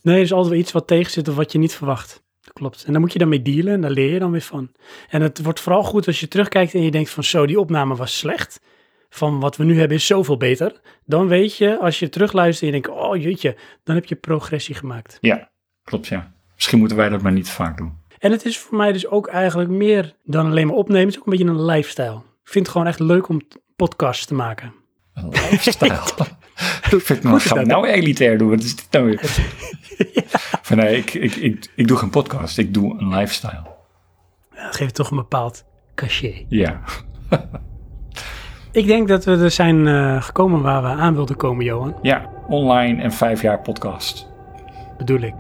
[0.09, 2.23] Nee, er is altijd wel iets wat tegen zit of wat je niet verwacht.
[2.41, 2.85] Dat klopt.
[2.85, 4.71] En dan moet je dan mee dealen en daar leer je dan weer van.
[5.09, 7.97] En het wordt vooral goed als je terugkijkt en je denkt van zo, die opname
[7.97, 8.61] was slecht.
[9.09, 10.81] Van wat we nu hebben is zoveel beter.
[11.05, 14.75] Dan weet je, als je terugluistert en je denkt, oh jeetje, dan heb je progressie
[14.75, 15.19] gemaakt.
[15.21, 15.51] Ja,
[15.83, 16.33] klopt, ja.
[16.55, 17.93] Misschien moeten wij dat maar niet vaak doen.
[18.19, 21.05] En het is voor mij dus ook eigenlijk meer dan alleen maar opnemen.
[21.07, 22.17] Het is ook een beetje een lifestyle.
[22.17, 23.41] Ik vind het gewoon echt leuk om
[23.77, 24.75] podcasts te maken.
[25.15, 26.01] Een lifestyle.
[26.91, 28.49] ik vind, nou, gaan we nou elitair doen?
[28.51, 29.21] Wat is dit nou weer?
[30.63, 33.63] Van, nee, ik, ik, ik, ik doe geen podcast, ik doe een lifestyle.
[34.55, 36.45] Dat geeft toch een bepaald cachet.
[36.49, 36.81] Ja,
[38.73, 41.95] Ik denk dat we er zijn eh, gekomen waar we aan wilden komen, Johan.
[42.03, 44.29] ja online en vijf jaar podcast.
[44.99, 45.35] Bedoel ik.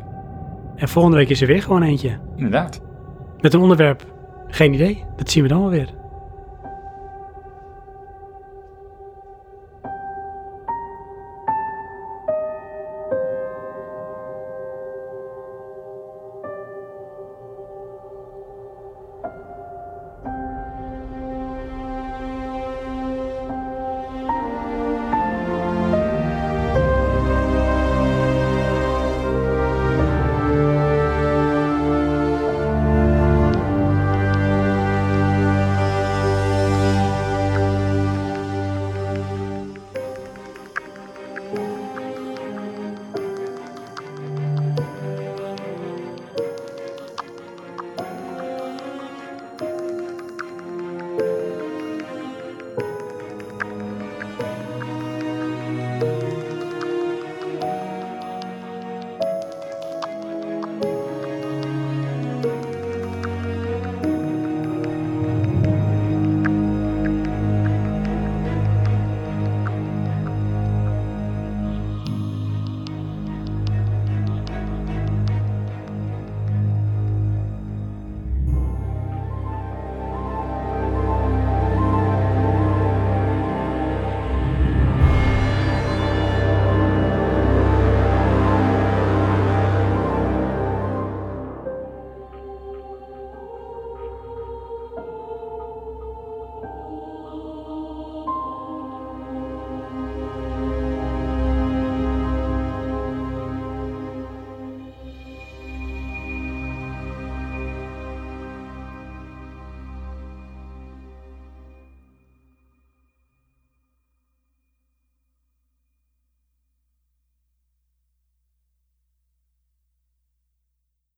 [0.77, 2.19] En volgende week is er weer gewoon eentje.
[2.37, 2.81] Inderdaad.
[3.41, 4.05] Met een onderwerp,
[4.47, 5.05] geen idee.
[5.16, 5.95] Dat zien we dan wel weer.